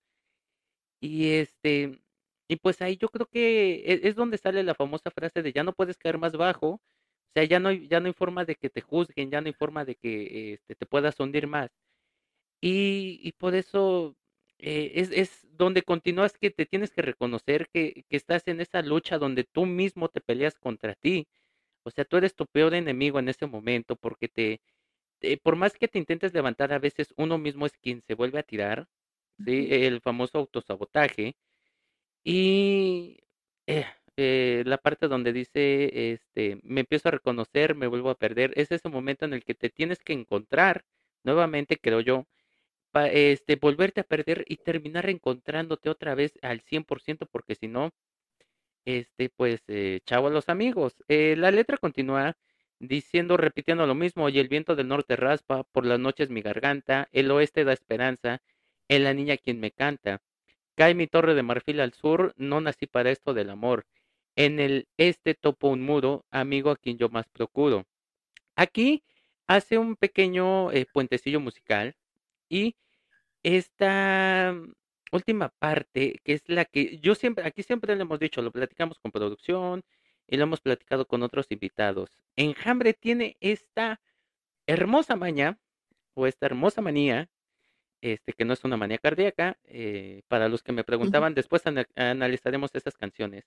Y 1.01 1.29
este, 1.33 2.01
y 2.47 2.55
pues 2.57 2.81
ahí 2.81 2.97
yo 2.97 3.09
creo 3.09 3.27
que 3.27 3.75
e- 3.85 4.07
es, 4.07 4.15
donde 4.15 4.37
sale 4.37 4.63
la 4.63 4.75
famosa 4.75 5.11
frase 5.11 5.41
de 5.41 5.53
ya 5.53 5.63
no 5.63 5.73
puedes 5.73 5.97
caer 5.97 6.17
más 6.17 6.33
bajo, 6.33 6.67
o 6.69 6.81
sea, 7.35 7.43
ya 7.45 7.59
no 7.59 7.69
hay, 7.69 7.87
ya 7.87 7.99
no 7.99 8.07
hay 8.07 8.13
forma 8.13 8.45
de 8.45 8.55
que 8.55 8.69
te 8.69 8.81
juzguen, 8.81 9.29
ya 9.31 9.41
no 9.41 9.47
hay 9.47 9.53
forma 9.53 9.85
de 9.85 9.95
que 9.95 10.53
este, 10.53 10.75
te 10.75 10.85
puedas 10.85 11.19
hundir 11.19 11.47
más. 11.47 11.69
Y, 12.61 13.19
y 13.23 13.33
por 13.33 13.55
eso 13.55 14.17
eh, 14.59 14.93
es, 14.95 15.11
es 15.11 15.47
donde 15.51 15.83
continúas 15.83 16.37
que 16.39 16.51
te 16.51 16.65
tienes 16.65 16.91
que 16.91 17.01
reconocer 17.03 17.69
que, 17.73 18.05
que 18.09 18.17
estás 18.17 18.47
en 18.47 18.61
esa 18.61 18.81
lucha 18.83 19.17
donde 19.19 19.43
tú 19.45 19.65
mismo 19.65 20.09
te 20.09 20.21
peleas 20.21 20.57
contra 20.59 20.95
ti. 20.95 21.27
O 21.83 21.91
sea, 21.91 22.05
tú 22.05 22.17
eres 22.17 22.35
tu 22.35 22.45
peor 22.47 22.73
enemigo 22.75 23.19
en 23.19 23.29
ese 23.29 23.47
momento 23.47 23.95
porque 23.95 24.27
te, 24.29 24.61
eh, 25.21 25.37
por 25.37 25.55
más 25.55 25.73
que 25.77 25.87
te 25.87 25.99
intentes 25.99 26.33
levantar, 26.33 26.73
a 26.73 26.79
veces 26.79 27.13
uno 27.17 27.37
mismo 27.37 27.65
es 27.65 27.73
quien 27.77 28.01
se 28.01 28.15
vuelve 28.15 28.39
a 28.39 28.43
tirar, 28.43 28.87
¿sí? 29.45 29.67
El 29.71 30.01
famoso 30.01 30.39
autosabotaje. 30.39 31.35
Y 32.23 33.19
eh, 33.67 33.85
eh, 34.17 34.63
la 34.65 34.77
parte 34.77 35.07
donde 35.07 35.33
dice, 35.33 36.13
este, 36.13 36.59
me 36.63 36.81
empiezo 36.81 37.09
a 37.09 37.11
reconocer, 37.11 37.75
me 37.75 37.87
vuelvo 37.87 38.09
a 38.09 38.15
perder, 38.17 38.53
es 38.55 38.71
ese 38.71 38.89
momento 38.89 39.25
en 39.25 39.33
el 39.33 39.43
que 39.43 39.55
te 39.55 39.69
tienes 39.69 39.99
que 39.99 40.13
encontrar 40.13 40.85
nuevamente, 41.23 41.77
creo 41.77 42.01
yo, 42.01 42.25
pa- 42.91 43.09
este, 43.09 43.57
volverte 43.57 44.01
a 44.01 44.05
perder 44.05 44.45
y 44.47 44.57
terminar 44.57 45.09
encontrándote 45.09 45.89
otra 45.89 46.15
vez 46.15 46.33
al 46.43 46.61
100%, 46.61 47.25
porque 47.27 47.55
si 47.55 47.67
no, 47.67 47.91
este, 48.85 49.29
pues, 49.29 49.63
eh, 49.67 50.01
chao 50.05 50.27
a 50.27 50.29
los 50.29 50.49
amigos. 50.49 50.95
Eh, 51.07 51.35
la 51.37 51.51
letra 51.51 51.77
continúa 51.77 52.37
diciendo, 52.87 53.37
repitiendo 53.37 53.85
lo 53.87 53.95
mismo, 53.95 54.29
y 54.29 54.39
el 54.39 54.47
viento 54.47 54.75
del 54.75 54.87
norte 54.87 55.15
raspa, 55.15 55.63
por 55.63 55.85
las 55.85 55.99
noches 55.99 56.29
mi 56.29 56.41
garganta, 56.41 57.07
el 57.11 57.31
oeste 57.31 57.63
da 57.63 57.73
esperanza, 57.73 58.41
es 58.87 59.01
la 59.01 59.13
niña 59.13 59.37
quien 59.37 59.59
me 59.59 59.71
canta. 59.71 60.21
Cae 60.75 60.93
mi 60.95 61.07
torre 61.07 61.35
de 61.35 61.43
marfil 61.43 61.79
al 61.79 61.93
sur, 61.93 62.33
no 62.37 62.61
nací 62.61 62.87
para 62.87 63.11
esto 63.11 63.33
del 63.33 63.49
amor. 63.49 63.85
En 64.35 64.59
el 64.59 64.87
este 64.97 65.33
topo 65.35 65.69
un 65.69 65.81
muro, 65.83 66.25
amigo 66.31 66.71
a 66.71 66.75
quien 66.77 66.97
yo 66.97 67.09
más 67.09 67.27
procuro. 67.29 67.85
Aquí 68.55 69.03
hace 69.47 69.77
un 69.77 69.95
pequeño 69.95 70.71
eh, 70.71 70.85
puentecillo 70.91 71.39
musical 71.39 71.95
y 72.49 72.75
esta 73.43 74.55
última 75.11 75.49
parte, 75.49 76.19
que 76.23 76.33
es 76.33 76.43
la 76.47 76.65
que 76.65 76.99
yo 76.99 77.15
siempre, 77.15 77.45
aquí 77.45 77.63
siempre 77.63 77.95
le 77.95 78.01
hemos 78.03 78.19
dicho, 78.19 78.41
lo 78.41 78.51
platicamos 78.51 78.99
con 78.99 79.11
producción 79.11 79.83
y 80.27 80.37
lo 80.37 80.43
hemos 80.43 80.61
platicado 80.61 81.07
con 81.07 81.23
otros 81.23 81.47
invitados. 81.49 82.09
Enjambre 82.35 82.93
tiene 82.93 83.37
esta 83.39 84.01
hermosa 84.67 85.15
maña 85.15 85.59
o 86.13 86.27
esta 86.27 86.45
hermosa 86.47 86.81
manía, 86.81 87.29
este 88.01 88.33
que 88.33 88.45
no 88.45 88.53
es 88.53 88.63
una 88.63 88.77
manía 88.77 88.97
cardíaca, 88.97 89.57
eh, 89.63 90.21
para 90.27 90.49
los 90.49 90.63
que 90.63 90.71
me 90.71 90.83
preguntaban, 90.83 91.33
después 91.35 91.65
ana- 91.67 91.87
analizaremos 91.95 92.71
esas 92.73 92.97
canciones. 92.97 93.45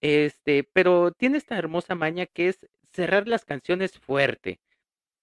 Este, 0.00 0.64
pero 0.64 1.12
tiene 1.12 1.38
esta 1.38 1.58
hermosa 1.58 1.94
maña 1.94 2.26
que 2.26 2.48
es 2.48 2.66
cerrar 2.92 3.28
las 3.28 3.44
canciones 3.44 3.98
fuerte. 3.98 4.60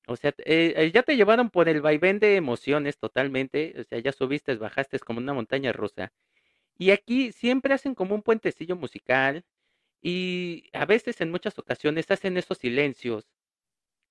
O 0.07 0.15
sea, 0.15 0.33
eh, 0.45 0.73
eh, 0.77 0.91
ya 0.93 1.03
te 1.03 1.17
llevaron 1.17 1.49
por 1.49 1.67
el 1.69 1.81
vaivén 1.81 2.19
de 2.19 2.35
emociones 2.37 2.97
totalmente, 2.97 3.75
o 3.79 3.83
sea, 3.83 3.99
ya 3.99 4.11
subiste, 4.13 4.55
bajaste 4.55 4.99
como 4.99 5.19
una 5.19 5.33
montaña 5.33 5.73
rusa. 5.73 6.13
Y 6.77 6.91
aquí 6.91 7.31
siempre 7.31 7.73
hacen 7.73 7.95
como 7.95 8.15
un 8.15 8.21
puentecillo 8.23 8.75
musical 8.75 9.43
y 10.01 10.69
a 10.73 10.85
veces 10.85 11.21
en 11.21 11.31
muchas 11.31 11.57
ocasiones 11.59 12.09
hacen 12.11 12.37
esos 12.37 12.57
silencios 12.59 13.27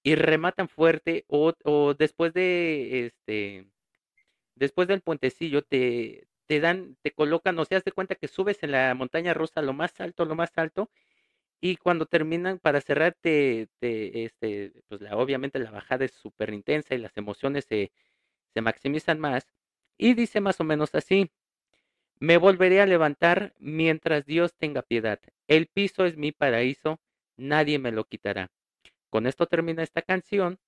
y 0.02 0.14
rematan 0.16 0.68
fuerte 0.68 1.24
o, 1.28 1.54
después 1.98 2.32
de 2.34 3.06
este, 3.06 3.70
después 4.56 4.88
del 4.88 5.02
puentecillo 5.02 5.62
te, 5.62 6.28
te 6.46 6.60
dan, 6.60 6.96
te 7.02 7.12
colocan, 7.12 7.58
o 7.58 7.64
sea, 7.64 7.80
de 7.80 7.92
cuenta 7.92 8.16
que 8.16 8.28
subes 8.28 8.62
en 8.62 8.72
la 8.72 8.94
montaña 8.94 9.34
rusa 9.34 9.62
lo 9.62 9.72
más 9.74 10.00
alto, 10.00 10.24
lo 10.26 10.34
más 10.36 10.52
alto 10.56 10.90
y 11.60 11.76
cuando 11.76 12.06
terminan 12.06 12.58
para 12.58 12.80
cerrar 12.80 13.16
te, 13.20 13.68
te, 13.80 14.24
este, 14.24 14.72
pues 14.88 15.00
la, 15.00 15.16
obviamente 15.16 15.58
la 15.58 15.70
bajada 15.70 16.04
es 16.04 16.12
súper 16.12 16.52
intensa 16.52 16.94
y 16.94 16.98
las 16.98 17.16
emociones 17.16 17.64
se, 17.66 17.92
se 18.54 18.60
maximizan 18.62 19.20
más. 19.20 19.46
Y 19.98 20.14
dice 20.14 20.40
más 20.40 20.60
o 20.60 20.64
menos 20.64 20.94
así, 20.94 21.32
me 22.18 22.38
volveré 22.38 22.80
a 22.80 22.86
levantar 22.86 23.54
mientras 23.58 24.24
Dios 24.26 24.54
tenga 24.56 24.82
piedad. 24.82 25.20
El 25.48 25.66
piso 25.66 26.04
es 26.04 26.16
mi 26.16 26.32
paraíso, 26.32 27.00
nadie 27.36 27.78
me 27.78 27.92
lo 27.92 28.04
quitará. 28.04 28.50
Con 29.10 29.26
esto 29.26 29.46
termina 29.46 29.82
esta 29.82 30.02
canción 30.02 30.58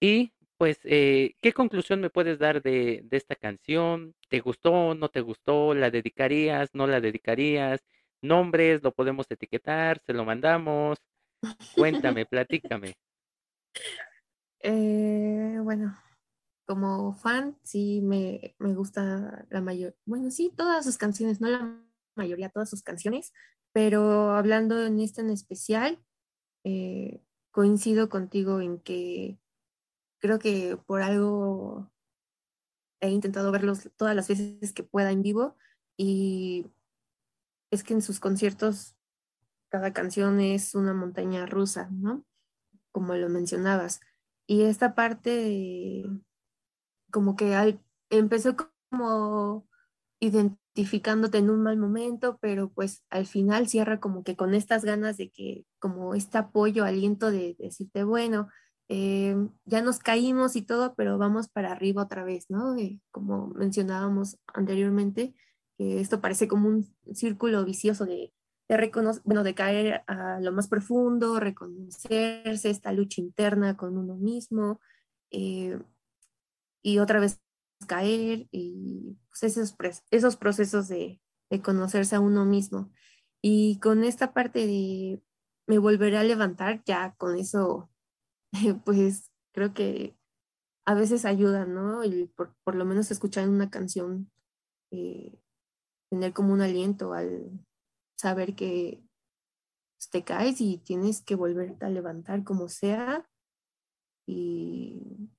y 0.00 0.32
pues, 0.56 0.80
eh, 0.84 1.36
¿qué 1.40 1.52
conclusión 1.54 2.00
me 2.00 2.10
puedes 2.10 2.38
dar 2.38 2.62
de, 2.62 3.00
de 3.04 3.16
esta 3.16 3.34
canción? 3.34 4.14
¿Te 4.28 4.40
gustó? 4.40 4.94
¿No 4.94 5.08
te 5.08 5.22
gustó? 5.22 5.74
¿La 5.74 5.90
dedicarías? 5.90 6.74
¿No 6.74 6.86
la 6.86 7.00
dedicarías? 7.00 7.82
Nombres, 8.22 8.82
lo 8.82 8.92
podemos 8.92 9.26
etiquetar, 9.30 10.00
se 10.04 10.12
lo 10.12 10.24
mandamos. 10.24 10.98
Cuéntame, 11.74 12.26
platícame. 12.26 12.94
Eh, 14.60 15.58
bueno, 15.62 15.96
como 16.70 17.14
fan, 17.14 17.58
sí 17.64 18.00
me, 18.00 18.54
me 18.60 18.76
gusta 18.76 19.44
la 19.50 19.60
mayor, 19.60 19.96
bueno, 20.06 20.30
sí, 20.30 20.52
todas 20.56 20.84
sus 20.84 20.98
canciones, 20.98 21.40
no 21.40 21.48
la 21.48 21.82
mayoría, 22.14 22.48
todas 22.48 22.70
sus 22.70 22.84
canciones, 22.84 23.32
pero 23.72 24.36
hablando 24.36 24.80
en 24.86 25.00
esta 25.00 25.20
en 25.20 25.30
especial, 25.30 25.98
eh, 26.62 27.24
coincido 27.50 28.08
contigo 28.08 28.60
en 28.60 28.78
que 28.78 29.36
creo 30.20 30.38
que 30.38 30.78
por 30.86 31.02
algo 31.02 31.90
he 33.00 33.10
intentado 33.10 33.50
verlos 33.50 33.90
todas 33.96 34.14
las 34.14 34.28
veces 34.28 34.72
que 34.72 34.84
pueda 34.84 35.10
en 35.10 35.22
vivo 35.22 35.56
y 35.96 36.70
es 37.72 37.82
que 37.82 37.94
en 37.94 38.02
sus 38.02 38.20
conciertos 38.20 38.94
cada 39.70 39.92
canción 39.92 40.38
es 40.40 40.76
una 40.76 40.94
montaña 40.94 41.46
rusa, 41.46 41.88
¿no? 41.90 42.24
Como 42.92 43.16
lo 43.16 43.28
mencionabas. 43.28 43.98
Y 44.46 44.62
esta 44.62 44.94
parte 44.94 45.30
de- 45.30 46.20
como 47.10 47.36
que 47.36 47.54
al- 47.54 47.80
empezó 48.10 48.56
como 48.90 49.66
identificándote 50.20 51.38
en 51.38 51.50
un 51.50 51.62
mal 51.62 51.76
momento, 51.78 52.38
pero 52.40 52.70
pues 52.70 53.04
al 53.10 53.26
final 53.26 53.68
cierra 53.68 54.00
como 54.00 54.22
que 54.24 54.36
con 54.36 54.54
estas 54.54 54.84
ganas 54.84 55.16
de 55.16 55.30
que, 55.30 55.66
como 55.78 56.14
este 56.14 56.38
apoyo, 56.38 56.84
aliento 56.84 57.30
de 57.30 57.56
decirte, 57.58 58.04
bueno, 58.04 58.48
eh, 58.88 59.36
ya 59.64 59.82
nos 59.82 59.98
caímos 60.00 60.56
y 60.56 60.62
todo, 60.62 60.94
pero 60.96 61.16
vamos 61.18 61.48
para 61.48 61.72
arriba 61.72 62.02
otra 62.02 62.24
vez, 62.24 62.46
¿no? 62.50 62.76
Eh, 62.76 63.00
como 63.12 63.48
mencionábamos 63.48 64.38
anteriormente, 64.54 65.34
esto 65.78 66.20
parece 66.20 66.46
como 66.48 66.68
un 66.68 66.94
círculo 67.14 67.64
vicioso 67.64 68.04
de, 68.04 68.32
de 68.68 68.90
bueno, 69.24 69.42
de 69.44 69.54
caer 69.54 70.02
a 70.06 70.38
lo 70.40 70.52
más 70.52 70.68
profundo, 70.68 71.40
reconocerse, 71.40 72.68
esta 72.70 72.92
lucha 72.92 73.20
interna 73.22 73.76
con 73.76 73.96
uno 73.96 74.14
mismo, 74.16 74.80
eh, 75.30 75.78
y 76.82 76.98
otra 76.98 77.20
vez 77.20 77.40
caer, 77.86 78.48
y 78.50 79.18
pues, 79.28 79.42
esos, 79.44 79.76
esos 80.10 80.36
procesos 80.36 80.88
de, 80.88 81.20
de 81.50 81.62
conocerse 81.62 82.16
a 82.16 82.20
uno 82.20 82.44
mismo. 82.44 82.90
Y 83.42 83.78
con 83.80 84.04
esta 84.04 84.32
parte 84.32 84.66
de 84.66 85.22
me 85.66 85.78
volveré 85.78 86.18
a 86.18 86.24
levantar, 86.24 86.82
ya 86.84 87.14
con 87.16 87.36
eso, 87.36 87.90
pues 88.84 89.30
creo 89.52 89.72
que 89.74 90.16
a 90.86 90.94
veces 90.94 91.24
ayuda, 91.24 91.66
¿no? 91.66 92.04
Y 92.04 92.26
por, 92.26 92.54
por 92.64 92.74
lo 92.74 92.84
menos 92.84 93.10
escuchar 93.10 93.48
una 93.48 93.70
canción, 93.70 94.30
eh, 94.90 95.38
tener 96.10 96.32
como 96.32 96.52
un 96.52 96.60
aliento 96.60 97.12
al 97.12 97.50
saber 98.18 98.56
que 98.56 99.02
te 100.10 100.24
caes 100.24 100.60
y 100.60 100.78
tienes 100.78 101.22
que 101.22 101.34
volverte 101.34 101.86
a 101.86 101.90
levantar 101.90 102.44
como 102.44 102.68
sea. 102.68 103.28
Y 104.26 105.30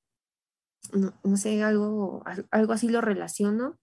no, 0.94 1.38
sé, 1.38 1.64
algo, 1.64 2.24
algo 2.52 2.74
así 2.74 2.90
lo 2.90 3.02
relaciono. 3.02 3.80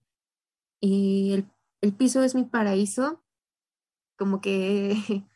Y 0.80 1.32
el, 1.34 1.50
el 1.80 1.94
piso 1.94 2.22
es 2.22 2.34
mi 2.34 2.44
paraíso, 2.44 3.24
como 4.16 4.40
que 4.40 4.94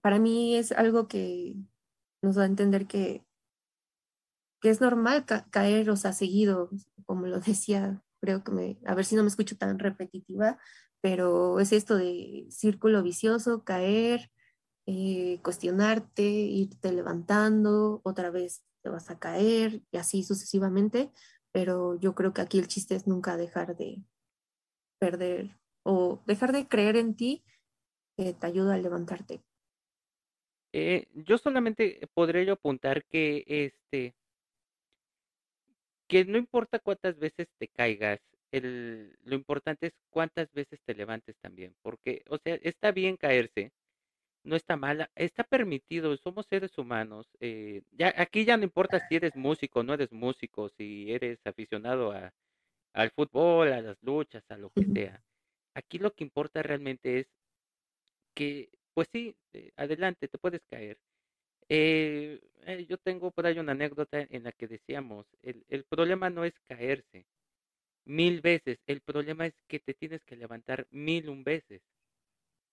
para 0.00 0.18
mí 0.18 0.56
es 0.56 0.72
algo 0.72 1.08
que 1.08 1.54
nos 2.22 2.36
da 2.36 2.44
a 2.44 2.46
entender 2.46 2.86
que, 2.86 3.24
que 4.60 4.70
es 4.70 4.80
normal 4.80 5.24
caer, 5.50 5.90
o 5.90 5.96
sea, 5.96 6.12
seguido, 6.12 6.70
como 7.06 7.26
lo 7.26 7.40
decía, 7.40 8.02
creo 8.20 8.44
que 8.44 8.52
me, 8.52 8.78
a 8.86 8.94
ver 8.94 9.04
si 9.04 9.16
no 9.16 9.22
me 9.22 9.28
escucho 9.28 9.56
tan 9.56 9.78
repetitiva, 9.78 10.58
pero 11.00 11.60
es 11.60 11.72
esto 11.72 11.96
de 11.96 12.46
círculo 12.50 13.02
vicioso, 13.02 13.64
caer, 13.64 14.30
eh, 14.86 15.40
cuestionarte, 15.42 16.22
irte 16.22 16.92
levantando, 16.92 18.00
otra 18.04 18.30
vez 18.30 18.62
te 18.82 18.88
vas 18.90 19.10
a 19.10 19.18
caer 19.18 19.82
y 19.90 19.98
así 19.98 20.22
sucesivamente, 20.22 21.10
pero 21.52 21.98
yo 22.00 22.14
creo 22.14 22.32
que 22.32 22.40
aquí 22.40 22.58
el 22.58 22.68
chiste 22.68 22.94
es 22.94 23.06
nunca 23.06 23.36
dejar 23.36 23.76
de 23.76 24.02
perder 24.98 25.58
o 25.82 26.22
dejar 26.26 26.52
de 26.52 26.68
creer 26.68 26.96
en 26.96 27.14
ti 27.14 27.44
que 28.16 28.32
te 28.34 28.46
ayuda 28.46 28.74
a 28.74 28.78
levantarte. 28.78 29.42
Eh, 30.72 31.08
yo 31.14 31.36
solamente 31.38 32.08
podría 32.14 32.44
yo 32.44 32.52
apuntar 32.52 33.04
que 33.06 33.44
este 33.46 34.14
que 36.06 36.24
no 36.24 36.38
importa 36.38 36.80
cuántas 36.80 37.16
veces 37.18 37.46
te 37.58 37.68
caigas, 37.68 38.20
el, 38.50 39.16
lo 39.22 39.36
importante 39.36 39.86
es 39.86 39.92
cuántas 40.10 40.52
veces 40.52 40.80
te 40.84 40.94
levantes 40.94 41.36
también, 41.40 41.72
porque, 41.82 42.24
o 42.28 42.38
sea, 42.38 42.56
está 42.56 42.90
bien 42.90 43.16
caerse, 43.16 43.72
no 44.44 44.56
está 44.56 44.76
mala, 44.76 45.10
está 45.14 45.44
permitido, 45.44 46.16
somos 46.16 46.46
seres 46.46 46.76
humanos. 46.78 47.28
Eh, 47.40 47.82
ya 47.92 48.14
aquí 48.16 48.44
ya 48.44 48.56
no 48.56 48.64
importa 48.64 49.00
si 49.00 49.16
eres 49.16 49.34
músico, 49.36 49.82
no 49.82 49.94
eres 49.94 50.12
músico, 50.12 50.68
si 50.70 51.12
eres 51.12 51.38
aficionado 51.46 52.12
a, 52.12 52.32
al 52.94 53.10
fútbol, 53.12 53.72
a 53.72 53.80
las 53.82 53.98
luchas, 54.02 54.44
a 54.50 54.58
lo 54.58 54.70
que 54.70 54.86
sea. 54.94 55.22
Aquí 55.74 55.98
lo 55.98 56.12
que 56.14 56.24
importa 56.24 56.62
realmente 56.62 57.20
es 57.20 57.28
que, 58.34 58.70
pues 58.94 59.08
sí, 59.12 59.36
eh, 59.52 59.72
adelante, 59.76 60.28
te 60.28 60.38
puedes 60.38 60.62
caer. 60.70 60.98
Eh, 61.68 62.40
eh, 62.66 62.86
yo 62.88 62.98
tengo 62.98 63.30
por 63.32 63.46
ahí 63.46 63.58
una 63.58 63.72
anécdota 63.72 64.26
en 64.30 64.44
la 64.44 64.52
que 64.52 64.68
decíamos, 64.68 65.26
el, 65.42 65.64
el 65.68 65.84
problema 65.84 66.30
no 66.30 66.44
es 66.44 66.54
caerse 66.68 67.26
mil 68.04 68.40
veces, 68.40 68.78
el 68.86 69.00
problema 69.02 69.46
es 69.46 69.54
que 69.68 69.80
te 69.80 69.94
tienes 69.94 70.24
que 70.24 70.36
levantar 70.36 70.86
mil 70.90 71.28
un 71.28 71.44
veces. 71.44 71.82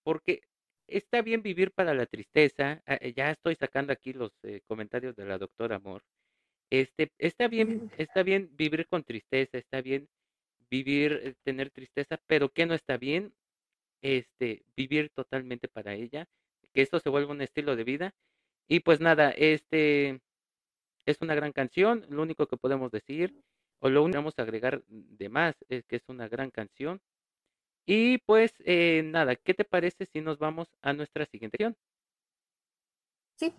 Porque 0.04 0.42
está 0.88 1.22
bien 1.22 1.42
vivir 1.42 1.72
para 1.72 1.94
la 1.94 2.06
tristeza, 2.06 2.82
ah, 2.86 3.00
ya 3.16 3.32
estoy 3.32 3.56
sacando 3.56 3.94
aquí 3.94 4.14
los 4.14 4.32
comentarios 4.68 5.16
de 5.16 5.26
la 5.26 5.38
doctora 5.38 5.78
Amor. 5.78 6.04
Este, 6.70 7.12
está 7.18 7.48
bien, 7.48 7.92
está 7.98 8.24
bien 8.24 8.50
vivir 8.54 8.88
con 8.88 9.04
tristeza, 9.04 9.58
está 9.58 9.82
bien 9.82 10.10
vivir, 10.70 11.36
tener 11.44 11.72
tristeza, 11.72 12.20
pero 12.28 12.50
¿qué 12.50 12.66
no 12.66 12.74
está 12.74 12.98
bien? 12.98 13.34
este, 14.02 14.64
vivir 14.76 15.12
totalmente 15.14 15.68
para 15.68 15.94
ella, 15.94 16.28
que 16.74 16.82
esto 16.82 17.00
se 17.00 17.10
vuelva 17.10 17.32
un 17.32 17.42
estilo 17.42 17.76
de 17.76 17.84
vida. 17.84 18.16
Y 18.68 18.82
pues 18.82 19.00
nada, 19.00 19.32
este 19.32 20.22
es 21.06 21.18
una 21.22 21.36
gran 21.36 21.54
canción, 21.54 22.06
lo 22.10 22.22
único 22.22 22.48
que 22.48 22.58
podemos 22.58 22.92
decir, 22.92 23.42
o 23.80 23.90
lo 23.90 24.04
único 24.04 24.14
que 24.14 24.18
vamos 24.20 24.40
a 24.40 24.44
agregar 24.44 24.84
de 24.88 25.30
más 25.30 25.56
es 25.70 25.86
que 25.86 25.98
es 25.98 26.04
una 26.08 26.28
gran 26.28 26.52
canción. 26.52 27.02
Y 27.88 28.20
pues 28.20 28.54
eh, 28.66 29.02
nada, 29.06 29.36
¿qué 29.38 29.54
te 29.54 29.64
parece 29.66 30.06
si 30.06 30.22
nos 30.22 30.38
vamos 30.40 30.68
a 30.82 30.94
nuestra 30.94 31.26
siguiente 31.26 31.58
canción? 31.58 31.78
Sí. 33.40 33.54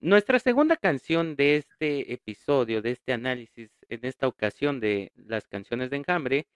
Nuestra 0.00 0.38
segunda 0.38 0.76
canción 0.76 1.34
de 1.36 1.56
este 1.56 2.12
episodio, 2.12 2.80
de 2.82 2.92
este 2.92 3.12
análisis, 3.12 3.70
en 3.88 4.04
esta 4.04 4.28
ocasión 4.28 4.78
de 4.80 5.10
las 5.16 5.48
canciones 5.48 5.90
de 5.90 5.96
Enjambre, 5.96 6.46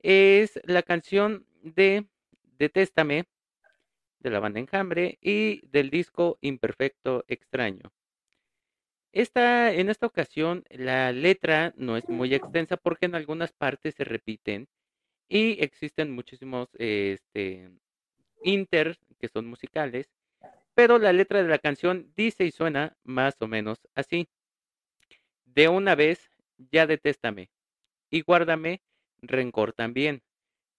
es 0.00 0.60
la 0.64 0.82
canción 0.82 1.46
de 1.62 2.06
Detéstame, 2.58 3.26
de 4.20 4.30
la 4.30 4.40
banda 4.40 4.60
Enjambre, 4.60 5.18
y 5.20 5.66
del 5.68 5.90
disco 5.90 6.38
Imperfecto 6.42 7.24
Extraño. 7.28 7.92
Esta, 9.12 9.72
en 9.72 9.88
esta 9.88 10.06
ocasión 10.06 10.64
la 10.70 11.12
letra 11.12 11.72
no 11.76 11.96
es 11.96 12.08
muy 12.08 12.34
extensa 12.34 12.76
porque 12.76 13.06
en 13.06 13.14
algunas 13.14 13.52
partes 13.52 13.94
se 13.94 14.04
repiten 14.04 14.68
y 15.28 15.62
existen 15.62 16.12
muchísimos 16.12 16.68
este, 16.78 17.70
inter 18.42 18.98
que 19.18 19.28
son 19.28 19.46
musicales 19.46 20.08
pero 20.78 21.00
la 21.00 21.12
letra 21.12 21.42
de 21.42 21.48
la 21.48 21.58
canción 21.58 22.12
dice 22.14 22.44
y 22.44 22.52
suena 22.52 22.96
más 23.02 23.34
o 23.40 23.48
menos 23.48 23.80
así. 23.96 24.28
De 25.44 25.66
una 25.66 25.96
vez, 25.96 26.30
ya 26.70 26.86
detéstame, 26.86 27.50
y 28.10 28.20
guárdame 28.20 28.80
rencor 29.20 29.72
también. 29.72 30.22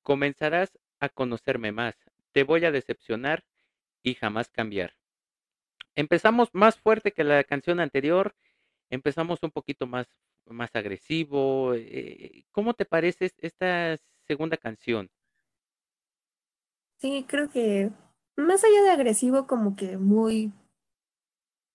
Comenzarás 0.01 0.79
a 1.01 1.09
conocerme 1.09 1.73
más, 1.73 1.95
te 2.31 2.43
voy 2.43 2.63
a 2.63 2.71
decepcionar 2.71 3.43
y 4.01 4.13
jamás 4.15 4.49
cambiar. 4.49 4.95
Empezamos 5.99 6.47
más 6.53 6.77
fuerte 6.77 7.11
que 7.11 7.25
la 7.25 7.43
canción 7.43 7.81
anterior, 7.81 8.33
empezamos 8.89 9.43
un 9.43 9.51
poquito 9.51 9.85
más, 9.85 10.07
más 10.45 10.73
agresivo. 10.73 11.73
Eh, 11.73 12.45
¿Cómo 12.53 12.73
te 12.73 12.85
parece 12.85 13.33
esta 13.39 13.97
segunda 14.25 14.55
canción? 14.55 15.09
Sí, 16.99 17.25
creo 17.27 17.49
que 17.49 17.91
más 18.37 18.63
allá 18.63 18.81
de 18.83 18.91
agresivo, 18.91 19.45
como 19.45 19.75
que 19.75 19.97
muy, 19.97 20.53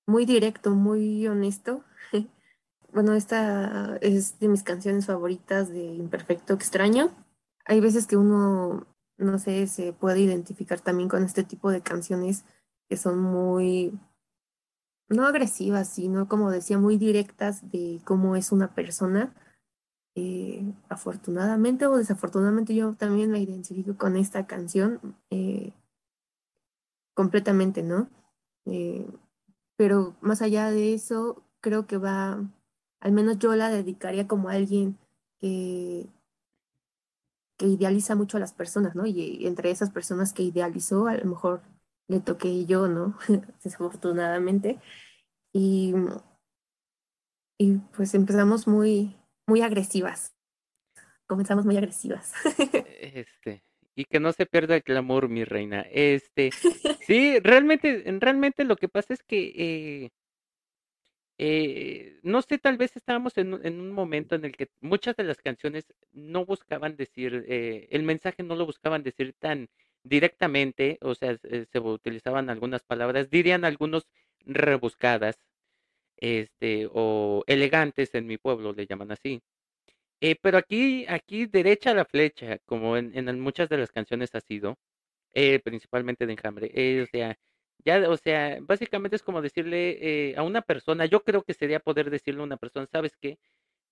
muy 0.07 0.25
directo, 0.25 0.71
muy 0.71 1.27
honesto. 1.29 1.85
bueno, 2.95 3.13
esta 3.13 3.99
es 4.01 4.39
de 4.39 4.49
mis 4.49 4.63
canciones 4.63 5.05
favoritas 5.05 5.69
de 5.69 5.85
Imperfecto 5.85 6.55
Extraño. 6.55 7.11
Hay 7.67 7.81
veces 7.81 8.07
que 8.07 8.17
uno, 8.17 8.87
no 9.19 9.39
sé, 9.39 9.67
se 9.67 9.93
puede 9.93 10.21
identificar 10.21 10.81
también 10.81 11.11
con 11.11 11.25
este 11.25 11.45
tipo 11.45 11.71
de 11.71 11.83
canciones 11.83 12.47
que 12.89 12.97
son 12.97 13.19
muy, 13.21 13.99
no 15.09 15.27
agresivas, 15.27 15.89
sino 15.89 16.29
como 16.29 16.51
decía, 16.51 16.79
muy 16.79 16.99
directas 16.99 17.71
de 17.71 18.01
cómo 18.05 18.37
es 18.37 18.53
una 18.53 18.75
persona. 18.75 19.35
Eh, 20.17 20.65
afortunadamente 20.89 21.87
o 21.87 21.97
desafortunadamente 21.97 22.73
yo 22.75 22.95
también 22.95 23.33
me 23.33 23.41
identifico 23.41 23.97
con 23.97 24.17
esta 24.17 24.47
canción. 24.47 25.01
Eh, 25.31 25.73
completamente, 27.15 27.83
¿no? 27.83 28.09
Eh, 28.67 29.07
pero 29.77 30.17
más 30.21 30.43
allá 30.43 30.71
de 30.71 30.95
eso, 30.95 31.43
creo 31.61 31.87
que 31.87 31.97
va, 31.97 32.41
al 33.01 33.13
menos 33.13 33.39
yo 33.39 33.55
la 33.55 33.71
dedicaría 33.71 34.29
como 34.29 34.49
a 34.49 34.55
alguien 34.55 34.99
que, 35.41 36.09
que 37.57 37.67
idealiza 37.67 38.15
mucho 38.15 38.37
a 38.37 38.41
las 38.41 38.53
personas, 38.53 38.95
¿no? 38.95 39.07
Y, 39.07 39.47
entre 39.47 39.71
esas 39.71 39.91
personas 39.91 40.33
que 40.33 40.43
idealizó, 40.43 41.07
a 41.07 41.17
lo 41.17 41.25
mejor 41.25 41.63
le 42.09 42.21
toqué 42.21 42.67
yo, 42.67 42.89
¿no? 42.89 43.19
Desafortunadamente. 43.63 44.81
Y, 45.53 45.95
y 47.59 47.79
pues 47.97 48.15
empezamos 48.15 48.67
muy, 48.67 49.17
muy 49.47 49.63
agresivas. 49.63 50.35
Comenzamos 51.27 51.65
muy 51.65 51.77
agresivas. 51.77 52.33
Este, 53.15 53.63
y 53.95 54.07
que 54.07 54.19
no 54.19 54.33
se 54.33 54.47
pierda 54.47 54.77
el 54.77 54.83
clamor, 54.83 55.29
mi 55.29 55.45
reina. 55.45 55.83
Este, 55.91 56.51
sí, 57.07 57.39
realmente, 57.39 58.03
realmente 58.19 58.65
lo 58.65 58.77
que 58.77 58.89
pasa 58.89 59.15
es 59.15 59.23
que, 59.23 59.53
eh, 59.57 60.11
eh, 61.39 62.19
no 62.23 62.43
sé, 62.43 62.59
tal 62.59 62.77
vez 62.77 62.97
estábamos 62.97 63.37
en, 63.39 63.61
en, 63.65 63.81
un 63.81 63.93
momento 63.93 64.35
en 64.35 64.45
el 64.45 64.57
que 64.57 64.69
muchas 64.81 65.17
de 65.17 65.25
las 65.25 65.39
canciones 65.39 65.85
no 66.13 66.45
buscaban 66.45 66.97
decir, 66.97 67.45
eh, 67.47 67.87
el 67.91 68.03
mensaje 68.05 68.43
no 68.43 68.57
lo 68.57 68.67
buscaban 68.67 69.03
decir 69.03 69.35
tan 69.39 69.69
directamente, 70.05 70.99
o 71.03 71.15
sea, 71.15 71.37
se, 71.39 71.67
se 71.67 71.81
utilizaban 71.81 72.51
algunas 72.51 72.83
palabras, 72.85 73.31
dirían 73.31 73.65
algunos 73.65 74.07
rebuscadas, 74.47 75.39
este, 76.19 76.89
o 76.93 77.45
elegantes 77.47 78.15
en 78.15 78.27
mi 78.27 78.39
pueblo 78.39 78.73
le 78.73 78.87
llaman 78.87 79.13
así. 79.13 79.43
Eh, 80.21 80.37
pero 80.41 80.59
aquí, 80.59 81.07
aquí 81.09 81.47
derecha 81.47 81.91
a 81.93 81.95
la 81.95 82.05
flecha, 82.07 82.59
como 82.67 82.97
en, 82.97 83.41
muchas 83.41 83.69
de 83.69 83.79
las 83.79 83.93
canciones 83.93 84.35
ha 84.35 84.41
sido, 84.41 84.79
eh, 85.35 85.61
principalmente 85.61 86.27
de 86.27 86.33
Enjambre. 86.35 86.71
Eh, 86.75 87.03
o 87.03 87.07
sea, 87.07 87.37
ya, 87.85 88.09
o 88.11 88.17
sea, 88.17 88.59
básicamente 88.63 89.17
es 89.17 89.23
como 89.23 89.43
decirle 89.43 90.31
eh, 90.31 90.37
a 90.37 90.43
una 90.43 90.63
persona, 90.63 91.07
yo 91.07 91.25
creo 91.25 91.43
que 91.45 91.55
sería 91.55 91.81
poder 91.81 92.11
decirle 92.11 92.41
a 92.43 92.45
una 92.45 92.57
persona, 92.59 92.87
¿sabes 92.91 93.17
qué? 93.21 93.39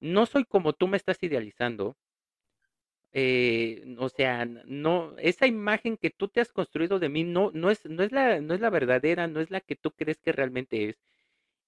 No 0.01 0.27
soy 0.27 0.45
como 0.47 0.75
tú 0.75 0.89
me 0.89 0.99
estás 0.99 1.23
idealizando. 1.23 1.97
Eh, 3.15 3.97
o 3.99 4.09
sea, 4.09 4.45
no, 4.47 5.15
esa 5.19 5.47
imagen 5.47 5.97
que 5.99 6.11
tú 6.11 6.29
te 6.29 6.41
has 6.41 6.53
construido 6.53 6.99
de 6.99 7.09
mí 7.11 7.25
no, 7.25 7.51
no 7.53 7.71
es, 7.71 7.85
no 7.87 8.03
es 8.03 8.13
la, 8.13 8.41
no 8.41 8.55
es 8.55 8.61
la 8.61 8.71
verdadera, 8.71 9.29
no 9.29 9.41
es 9.41 9.51
la 9.51 9.61
que 9.61 9.77
tú 9.77 9.93
crees 9.93 10.19
que 10.21 10.33
realmente 10.33 10.89
es. 10.91 10.99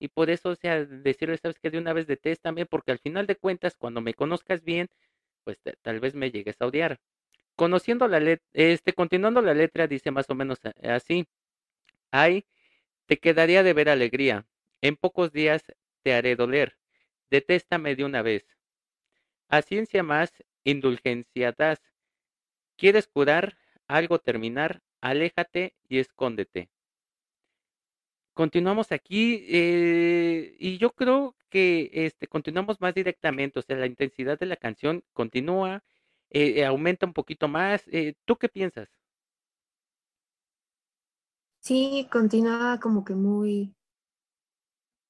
Y 0.01 0.09
por 0.09 0.31
eso, 0.31 0.51
o 0.51 0.57
sea, 0.57 0.85
decirle, 0.85 1.39
sabes 1.39 1.59
que 1.61 1.71
de 1.71 1.79
una 1.79 1.93
vez 1.93 2.07
detéstame, 2.07 2.67
porque 2.67 2.93
al 2.93 2.99
final 2.99 3.27
de 3.27 3.37
cuentas, 3.37 3.77
cuando 3.77 4.01
me 4.01 4.15
conozcas 4.15 4.65
bien, 4.65 4.89
pues 5.45 5.59
tal 5.83 6.01
vez 6.01 6.15
me 6.15 6.31
llegues 6.31 6.57
a 6.61 6.67
odiar. 6.67 7.01
Conociendo 7.57 8.09
la 8.09 8.21
letra, 8.21 8.47
este, 8.55 8.95
continuando 8.95 9.43
la 9.43 9.55
letra, 9.55 9.87
dice 9.89 10.11
más 10.13 10.31
o 10.31 10.35
menos 10.37 10.61
a- 10.65 10.75
así. 10.97 11.27
Ay, 12.13 12.47
te 13.07 13.19
quedaría 13.19 13.63
de 13.63 13.75
ver 13.75 13.89
alegría. 13.91 14.47
En 14.83 14.97
pocos 14.97 15.33
días 15.33 15.65
te 16.03 16.15
haré 16.15 16.37
doler. 16.37 16.79
Detéstame 17.31 17.97
de 17.97 18.05
una 18.05 18.23
vez. 18.23 18.47
A 19.49 19.63
ciencia 19.63 20.03
más, 20.03 20.33
indulgencia 20.65 21.53
das. 21.53 21.81
¿Quieres 22.77 23.07
curar? 23.07 23.57
Algo 23.87 24.19
terminar? 24.19 24.83
Aléjate 25.01 25.77
y 25.89 25.99
escóndete. 25.99 26.71
Continuamos 28.35 28.91
aquí 28.91 29.47
eh, 29.49 30.57
y 30.59 30.79
yo 30.79 30.91
creo 30.91 31.37
que 31.51 31.91
este, 31.93 32.27
continuamos 32.27 32.81
más 32.81 32.93
directamente, 32.93 33.61
o 33.61 33.63
sea, 33.63 33.77
la 33.77 33.87
intensidad 33.87 34.39
de 34.39 34.47
la 34.47 34.57
canción 34.57 35.05
continúa, 35.13 35.85
eh, 36.31 36.65
aumenta 36.65 37.07
un 37.07 37.13
poquito 37.13 37.47
más. 37.47 37.85
eh, 37.93 38.15
¿tú 38.25 38.37
qué 38.37 38.49
piensas? 38.49 38.89
Sí, 41.61 42.09
continúa 42.11 42.81
como 42.81 43.05
que 43.05 43.15
muy, 43.15 43.75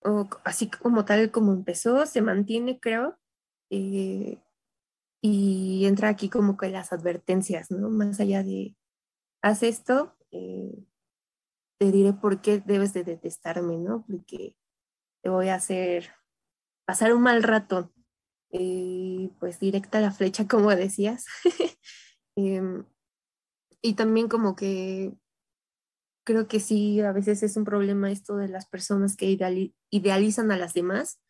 o 0.05 0.29
así 0.45 0.71
como 0.71 1.05
tal 1.05 1.31
como 1.31 1.53
empezó, 1.53 2.05
se 2.07 2.21
mantiene, 2.21 2.79
creo, 2.79 3.19
y 5.27 5.87
entra 5.87 6.11
aquí 6.11 6.29
como 6.29 6.59
que 6.59 6.69
las 6.69 6.93
advertencias, 6.93 7.71
¿no? 7.71 7.89
Más 7.89 8.21
allá 8.21 8.43
de, 8.43 8.77
haz 9.43 9.63
esto, 9.63 10.17
eh, 10.33 10.73
te 11.79 11.91
diré 11.91 12.13
por 12.13 12.43
qué 12.43 12.61
debes 12.61 12.93
de 12.93 13.05
detestarme, 13.05 13.79
¿no? 13.79 14.05
Porque 14.07 14.55
te 15.23 15.31
voy 15.31 15.49
a 15.49 15.57
hacer 15.57 16.11
pasar 16.87 17.15
un 17.15 17.23
mal 17.23 17.43
rato, 17.43 17.93
eh, 18.53 19.31
pues 19.41 19.61
directa 19.61 19.99
a 19.99 20.03
la 20.03 20.13
flecha, 20.13 20.49
como 20.49 20.71
decías. 20.75 21.27
Em, 22.37 22.85
y 23.83 23.95
también 23.95 24.29
como 24.29 24.57
que 24.57 25.15
creo 26.25 26.49
que 26.49 26.61
sí, 26.61 27.01
a 27.01 27.13
veces 27.13 27.43
es 27.43 27.57
un 27.57 27.65
problema 27.65 28.11
esto 28.11 28.37
de 28.37 28.49
las 28.49 28.67
personas 28.67 29.17
que 29.17 29.27
ideali- 29.31 29.75
idealizan 29.91 30.51
a 30.53 30.57
las 30.57 30.75
demás 30.75 31.21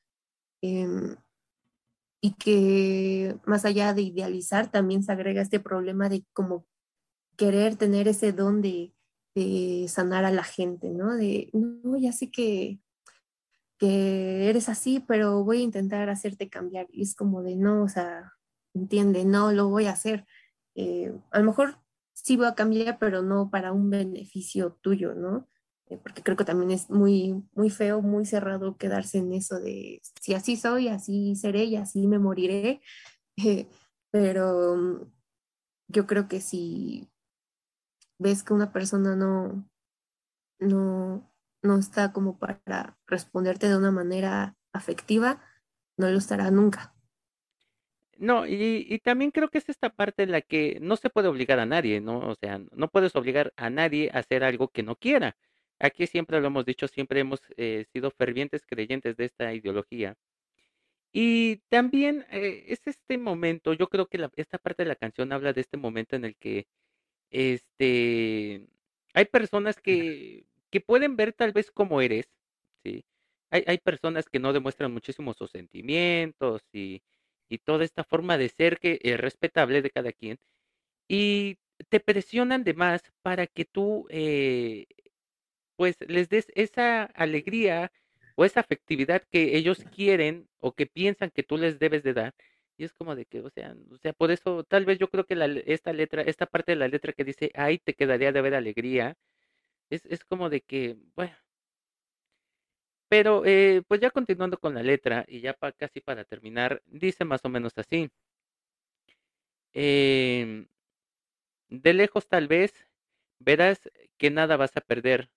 em, 0.62 1.16
y 2.24 2.32
que 2.36 3.36
más 3.44 3.66
allá 3.66 3.92
de 3.92 4.00
idealizar 4.00 4.70
también 4.70 5.02
se 5.02 5.12
agrega 5.12 5.42
este 5.42 5.60
problema 5.60 6.08
de 6.08 6.24
como 6.32 6.66
querer 7.36 7.76
tener 7.76 8.08
ese 8.08 8.32
don 8.32 8.62
de, 8.62 8.94
de 9.34 9.84
sanar 9.88 10.24
a 10.24 10.30
la 10.30 10.42
gente, 10.42 10.88
¿no? 10.88 11.14
De, 11.16 11.50
no, 11.52 11.98
ya 11.98 12.12
sé 12.12 12.30
que, 12.30 12.80
que 13.78 14.48
eres 14.48 14.70
así, 14.70 15.00
pero 15.06 15.44
voy 15.44 15.58
a 15.58 15.64
intentar 15.64 16.08
hacerte 16.08 16.48
cambiar. 16.48 16.86
Y 16.88 17.02
es 17.02 17.14
como 17.14 17.42
de, 17.42 17.56
no, 17.56 17.82
o 17.82 17.88
sea, 17.90 18.32
entiende, 18.72 19.26
no 19.26 19.52
lo 19.52 19.68
voy 19.68 19.84
a 19.84 19.92
hacer. 19.92 20.24
Eh, 20.76 21.12
a 21.30 21.40
lo 21.40 21.44
mejor 21.44 21.78
sí 22.14 22.38
voy 22.38 22.46
a 22.46 22.54
cambiar, 22.54 22.98
pero 22.98 23.20
no 23.20 23.50
para 23.50 23.72
un 23.72 23.90
beneficio 23.90 24.78
tuyo, 24.80 25.12
¿no? 25.14 25.46
Eh, 25.90 25.98
porque 26.02 26.22
creo 26.22 26.36
que 26.36 26.44
también 26.44 26.70
es 26.70 26.88
muy, 26.90 27.44
muy 27.52 27.70
feo, 27.70 28.00
muy 28.00 28.24
cerrado 28.24 28.76
quedarse 28.76 29.18
en 29.18 29.32
eso 29.32 29.58
de, 29.60 30.00
si 30.20 30.34
así 30.34 30.56
soy, 30.56 30.88
así 30.88 31.36
seré 31.36 31.64
y 31.64 31.76
así 31.76 32.06
me 32.06 32.18
moriré. 32.18 32.80
Eh, 33.36 33.66
pero 34.12 34.76
mm, 34.76 35.12
yo 35.88 36.06
creo 36.06 36.28
que 36.28 36.40
si 36.40 37.10
ves 38.16 38.44
que 38.44 38.52
una 38.54 38.72
persona 38.72 39.16
no, 39.16 39.68
no, 40.60 41.34
no 41.62 41.78
está 41.78 42.12
como 42.12 42.38
para 42.38 42.96
responderte 43.08 43.68
de 43.68 43.76
una 43.76 43.90
manera 43.90 44.56
afectiva, 44.72 45.42
no 45.96 46.08
lo 46.10 46.18
estará 46.18 46.52
nunca. 46.52 46.94
No, 48.18 48.46
y, 48.46 48.86
y 48.88 48.98
también 49.00 49.32
creo 49.32 49.48
que 49.48 49.58
es 49.58 49.68
esta 49.68 49.90
parte 49.90 50.22
en 50.22 50.30
la 50.30 50.40
que 50.40 50.78
no 50.80 50.94
se 50.94 51.10
puede 51.10 51.26
obligar 51.26 51.58
a 51.58 51.66
nadie, 51.66 52.00
¿no? 52.00 52.20
O 52.20 52.36
sea, 52.36 52.60
no 52.70 52.88
puedes 52.88 53.16
obligar 53.16 53.52
a 53.56 53.68
nadie 53.70 54.10
a 54.14 54.18
hacer 54.20 54.44
algo 54.44 54.68
que 54.68 54.84
no 54.84 54.94
quiera. 54.94 55.36
Aquí 55.84 56.06
siempre 56.08 56.40
lo 56.40 56.48
hemos 56.48 56.64
dicho, 56.64 56.88
siempre 56.88 57.20
hemos 57.20 57.40
eh, 57.56 57.84
sido 57.92 58.10
fervientes 58.10 58.66
creyentes 58.66 59.16
de 59.16 59.24
esta 59.26 59.54
ideología. 59.54 60.16
Y 61.12 61.58
también 61.68 62.26
eh, 62.30 62.64
es 62.68 62.80
este 62.86 63.18
momento, 63.18 63.72
yo 63.74 63.88
creo 63.88 64.06
que 64.08 64.18
la- 64.18 64.30
esta 64.36 64.58
parte 64.58 64.82
de 64.84 64.88
la 64.88 64.96
canción 64.96 65.32
habla 65.32 65.52
de 65.52 65.60
este 65.60 65.76
momento 65.76 66.16
en 66.16 66.24
el 66.24 66.36
que 66.36 66.66
este, 67.30 68.66
hay 69.14 69.26
personas 69.26 69.80
que, 69.80 70.46
que 70.70 70.80
pueden 70.80 71.16
ver 71.16 71.32
tal 71.34 71.52
vez 71.52 71.70
como 71.72 72.00
eres, 72.02 72.26
¿sí? 72.84 73.04
Hay, 73.50 73.64
hay 73.68 73.78
personas 73.78 74.28
que 74.28 74.40
no 74.40 74.52
demuestran 74.54 74.92
muchísimo 74.92 75.34
sus 75.34 75.50
sentimientos 75.52 76.62
y, 76.72 77.02
y 77.50 77.58
toda 77.58 77.84
esta 77.84 78.04
forma 78.04 78.38
de 78.38 78.48
ser 78.50 78.78
que 78.80 79.00
es 79.02 79.18
respetable 79.20 79.82
de 79.82 79.90
cada 79.90 80.12
quien 80.12 80.38
y 81.08 81.58
te 81.88 82.00
presionan 82.00 82.64
de 82.64 82.74
más 82.74 83.02
para 83.22 83.46
que 83.46 83.64
tú 83.64 84.06
eh, 84.10 84.86
pues 85.76 85.96
les 86.08 86.28
des 86.28 86.46
esa 86.54 87.04
alegría 87.04 87.92
o 88.36 88.44
esa 88.44 88.60
afectividad 88.60 89.22
que 89.30 89.56
ellos 89.56 89.84
quieren 89.94 90.48
o 90.60 90.72
que 90.74 90.86
piensan 90.86 91.30
que 91.30 91.42
tú 91.42 91.56
les 91.58 91.78
debes 91.78 92.02
de 92.02 92.14
dar. 92.14 92.34
Y 92.76 92.84
es 92.84 92.92
como 92.92 93.14
de 93.16 93.26
que, 93.26 93.40
o 93.40 93.50
sea, 93.50 93.74
o 93.90 93.96
sea, 93.98 94.12
por 94.12 94.30
eso 94.32 94.64
tal 94.64 94.84
vez 94.84 94.98
yo 94.98 95.08
creo 95.08 95.24
que 95.26 95.36
la, 95.36 95.46
esta 95.46 95.92
letra, 95.92 96.22
esta 96.22 96.46
parte 96.46 96.72
de 96.72 96.76
la 96.76 96.88
letra 96.88 97.12
que 97.12 97.24
dice, 97.24 97.50
ay, 97.54 97.78
te 97.78 97.94
quedaría 97.94 98.32
de 98.32 98.42
ver 98.42 98.54
alegría, 98.54 99.16
es, 99.90 100.04
es 100.06 100.24
como 100.24 100.50
de 100.50 100.60
que, 100.62 100.96
bueno, 101.16 101.34
pero 103.08 103.44
eh, 103.46 103.82
pues 103.88 104.00
ya 104.00 104.10
continuando 104.10 104.58
con 104.58 104.74
la 104.74 104.82
letra 104.82 105.24
y 105.28 105.40
ya 105.40 105.54
pa- 105.54 105.72
casi 105.72 106.00
para 106.00 106.24
terminar, 106.24 106.82
dice 106.86 107.24
más 107.24 107.44
o 107.44 107.48
menos 107.48 107.72
así, 107.76 108.10
em, 109.74 110.66
de 111.68 111.92
lejos 111.92 112.26
tal 112.28 112.48
vez 112.48 112.72
verás 113.38 113.90
que 114.18 114.30
nada 114.30 114.56
vas 114.56 114.76
a 114.76 114.80
perder, 114.80 115.30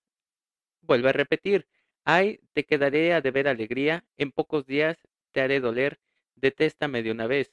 Vuelve 0.88 1.10
a 1.10 1.14
repetir, 1.14 1.68
ay, 2.04 2.40
te 2.54 2.66
quedaré 2.66 3.14
a 3.14 3.22
deber 3.22 3.48
alegría, 3.48 4.06
en 4.18 4.32
pocos 4.32 4.66
días 4.66 4.98
te 5.34 5.42
haré 5.42 5.60
doler, 5.60 6.00
detéstame 6.36 7.04
de 7.04 7.12
una 7.12 7.28
vez. 7.28 7.52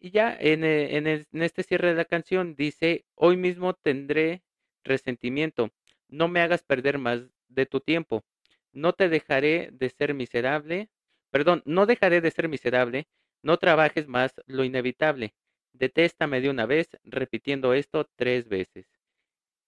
Y 0.00 0.10
ya 0.10 0.36
en, 0.38 0.64
e- 0.64 0.96
en, 0.96 1.06
en 1.06 1.42
este 1.42 1.62
cierre 1.62 1.88
de 1.88 1.94
la 1.94 2.04
canción 2.04 2.54
dice, 2.56 3.06
hoy 3.14 3.36
mismo 3.36 3.74
tendré 3.74 4.42
resentimiento, 4.84 5.70
no 6.08 6.28
me 6.28 6.40
hagas 6.40 6.62
perder 6.62 6.98
más 6.98 7.22
de 7.48 7.66
tu 7.66 7.80
tiempo, 7.80 8.24
no 8.72 8.92
te 8.92 9.08
dejaré 9.08 9.70
de 9.72 9.88
ser 9.90 10.12
miserable, 10.14 10.90
perdón, 11.30 11.62
no 11.64 11.86
dejaré 11.86 12.20
de 12.20 12.30
ser 12.30 12.48
miserable, 12.48 13.06
no 13.42 13.58
trabajes 13.58 14.08
más 14.08 14.34
lo 14.46 14.64
inevitable, 14.64 15.34
detéstame 15.72 16.40
de 16.40 16.50
una 16.50 16.66
vez, 16.66 16.88
repitiendo 17.04 17.72
esto 17.74 18.10
tres 18.16 18.48
veces. 18.48 18.86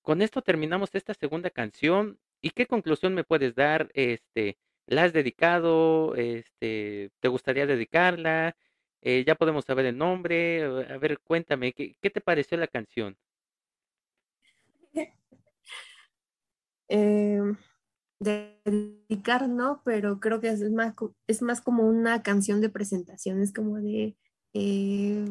Con 0.03 0.23
esto 0.23 0.43
terminamos 0.43 0.95
esta 0.95 1.15
segunda 1.15 1.51
canción. 1.51 2.19
¿Y 2.45 2.51
qué 2.51 2.67
conclusión 2.67 3.15
me 3.15 3.25
puedes 3.25 3.55
dar? 3.55 3.91
Este, 3.95 4.59
¿la 4.87 5.05
has 5.05 5.15
dedicado? 5.15 6.15
Este, 6.15 7.11
¿te 7.21 7.29
gustaría 7.29 7.65
dedicarla? 7.65 8.55
Eh, 9.01 9.25
ya 9.27 9.35
podemos 9.35 9.65
saber 9.65 9.87
el 9.87 9.97
nombre. 9.97 10.63
A 10.63 10.99
ver, 10.99 11.21
cuéntame, 11.21 11.73
¿qué, 11.73 11.97
te 12.11 12.21
pareció 12.21 12.59
la 12.59 12.69
canción? 12.69 13.17
Eh, 16.89 17.41
dedicar, 18.21 19.49
¿no? 19.49 19.81
Pero 19.87 20.21
creo 20.21 20.39
que 20.39 20.49
es 20.49 20.71
más, 20.71 20.95
es 21.27 21.41
más 21.41 21.63
como 21.63 21.85
una 21.89 22.23
canción 22.23 22.61
de 22.61 22.69
presentación, 22.69 23.41
es 23.41 23.55
como 23.55 23.79
de, 23.79 24.19
eh, 24.53 25.25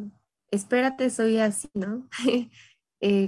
espérate, 0.49 1.11
soy 1.11 1.37
así, 1.37 1.69
¿no? 1.75 2.09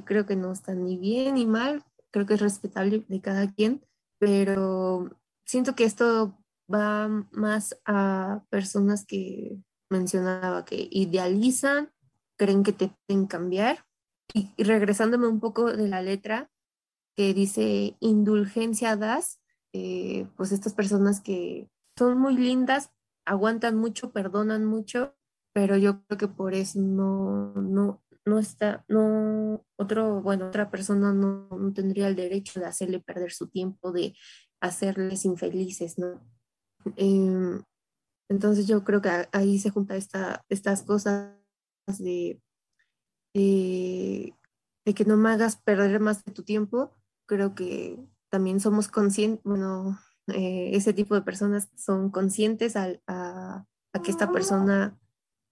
Creo 0.05 0.25
que 0.25 0.35
no 0.35 0.51
está 0.51 0.73
ni 0.73 0.97
bien 0.97 1.35
ni 1.35 1.45
mal, 1.45 1.83
creo 2.15 2.25
que 2.25 2.36
es 2.36 2.39
respetable 2.39 3.04
de 3.10 3.19
cada 3.19 3.51
quien, 3.51 3.86
pero 4.19 5.10
siento 5.45 5.75
que 5.75 5.84
esto 5.84 6.41
va 6.73 7.10
más 7.34 7.78
a 7.84 8.45
personas 8.49 9.06
que 9.06 9.58
mencionaba 9.89 10.63
que 10.63 10.88
idealizan, 10.91 11.91
creen 12.38 12.63
que 12.63 12.71
te 12.71 12.95
pueden 13.06 13.28
cambiar. 13.28 13.86
Y, 14.34 14.49
y 14.56 14.63
regresándome 14.63 15.28
un 15.28 15.41
poco 15.41 15.73
de 15.73 15.89
la 15.89 16.01
letra 16.01 16.49
que 17.17 17.34
dice 17.34 17.97
indulgencia 17.99 18.95
das, 18.95 19.41
eh, 19.73 20.25
pues 20.38 20.54
estas 20.54 20.73
personas 20.73 21.19
que 21.19 21.69
son 21.97 22.17
muy 22.17 22.38
lindas, 22.38 22.91
aguantan 23.25 23.75
mucho, 23.75 24.13
perdonan 24.13 24.63
mucho, 24.63 25.17
pero 25.54 25.75
yo 25.75 26.01
creo 26.06 26.17
que 26.17 26.28
por 26.30 26.54
eso 26.54 26.80
no, 26.80 27.51
no, 27.56 28.01
no 28.25 28.39
está, 28.39 28.83
no, 28.88 29.63
otro, 29.77 30.21
bueno, 30.21 30.47
otra 30.47 30.71
persona 30.71 31.13
no, 31.13 31.47
no 31.49 31.73
tendría 31.73 32.07
el 32.07 32.15
derecho 32.15 32.59
de 32.59 32.65
hacerle 32.65 32.99
perder 32.99 33.31
su 33.31 33.47
tiempo, 33.49 33.91
de 33.91 34.15
hacerles 34.61 35.25
infelices, 35.25 35.97
¿no? 35.99 36.21
Em, 36.95 37.61
entonces 38.29 38.67
yo 38.67 38.83
creo 38.83 39.01
que 39.01 39.09
ahí 39.31 39.59
se 39.59 39.69
junta 39.69 39.95
esta, 39.95 40.43
estas 40.49 40.83
cosas 40.83 41.35
de, 41.99 42.41
de, 43.33 44.33
de 44.85 44.93
que 44.93 45.05
no 45.05 45.17
me 45.17 45.29
hagas 45.29 45.57
perder 45.57 45.99
más 45.99 46.23
de 46.25 46.31
tu 46.31 46.43
tiempo. 46.43 46.95
Creo 47.27 47.53
que 47.55 47.99
también 48.29 48.59
somos 48.59 48.88
conscientes, 48.88 49.43
bueno, 49.43 49.99
eh, 50.27 50.71
ese 50.73 50.93
tipo 50.93 51.15
de 51.15 51.21
personas 51.21 51.69
son 51.75 52.09
conscientes 52.09 52.75
al- 52.75 53.01
a, 53.07 53.65
a 53.93 54.01
que 54.01 54.11
esta 54.11 54.31
persona 54.31 54.97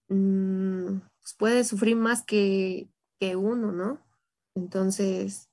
mm, 0.08 0.98
pues 1.24 1.34
puede 1.38 1.64
sufrir 1.64 1.96
más 1.96 2.22
que, 2.22 2.90
que 3.18 3.34
uno, 3.34 3.72
¿no? 3.72 4.06
Entonces, 4.54 5.50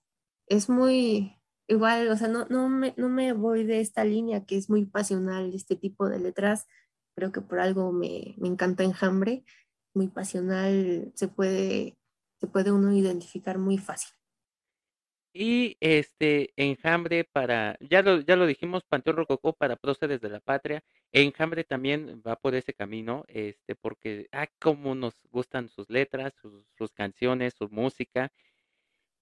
es 0.47 0.67
muy 0.67 1.37
igual, 1.69 2.09
o 2.09 2.17
sea, 2.17 2.27
no, 2.27 2.45
no 2.49 2.67
me, 2.67 2.93
no 2.97 3.07
me 3.07 3.31
voy 3.31 3.63
de 3.63 3.79
esta 3.79 4.03
línea 4.03 4.45
que 4.45 4.57
es 4.57 4.69
muy 4.69 4.85
pasional, 4.85 5.53
este 5.53 5.77
tipo 5.77 6.09
de 6.09 6.19
letras. 6.19 6.67
Creo 7.15 7.31
que 7.31 7.39
por 7.39 7.61
algo 7.61 7.93
me, 7.93 8.35
me 8.37 8.49
encanta 8.49 8.83
Enjambre, 8.83 9.45
muy 9.93 10.09
pasional, 10.09 11.13
se 11.15 11.29
puede, 11.29 11.97
se 12.41 12.47
puede 12.47 12.73
uno 12.73 12.91
identificar 12.93 13.57
muy 13.57 13.77
fácil. 13.77 14.11
Y 15.33 15.77
este 15.79 16.51
Enjambre 16.57 17.23
para, 17.23 17.77
ya 17.79 18.01
lo, 18.01 18.19
ya 18.21 18.35
lo 18.35 18.45
dijimos, 18.47 18.83
Panteón 18.83 19.15
Rococó 19.17 19.53
para 19.53 19.77
Próceres 19.77 20.19
de 20.21 20.29
la 20.29 20.41
Patria. 20.41 20.83
Enjambre 21.13 21.63
también 21.63 22.21
va 22.27 22.35
por 22.35 22.53
ese 22.55 22.73
camino, 22.73 23.23
este, 23.27 23.75
porque, 23.75 24.27
ah, 24.33 24.47
cómo 24.59 24.93
nos 24.93 25.15
gustan 25.31 25.69
sus 25.69 25.89
letras, 25.89 26.33
sus, 26.77 26.91
canciones, 26.91 27.53
su 27.57 27.69
música. 27.69 28.31